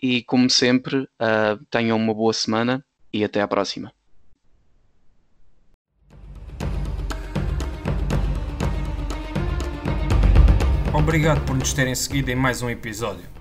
e 0.01 0.23
como 0.23 0.49
sempre, 0.49 0.97
uh, 0.97 1.63
tenham 1.69 1.95
uma 1.95 2.13
boa 2.13 2.33
semana 2.33 2.83
e 3.13 3.23
até 3.23 3.41
à 3.41 3.47
próxima. 3.47 3.93
Obrigado 10.93 11.45
por 11.45 11.55
nos 11.55 11.73
terem 11.73 11.95
seguido 11.95 12.31
em 12.31 12.35
mais 12.35 12.61
um 12.61 12.69
episódio. 12.69 13.40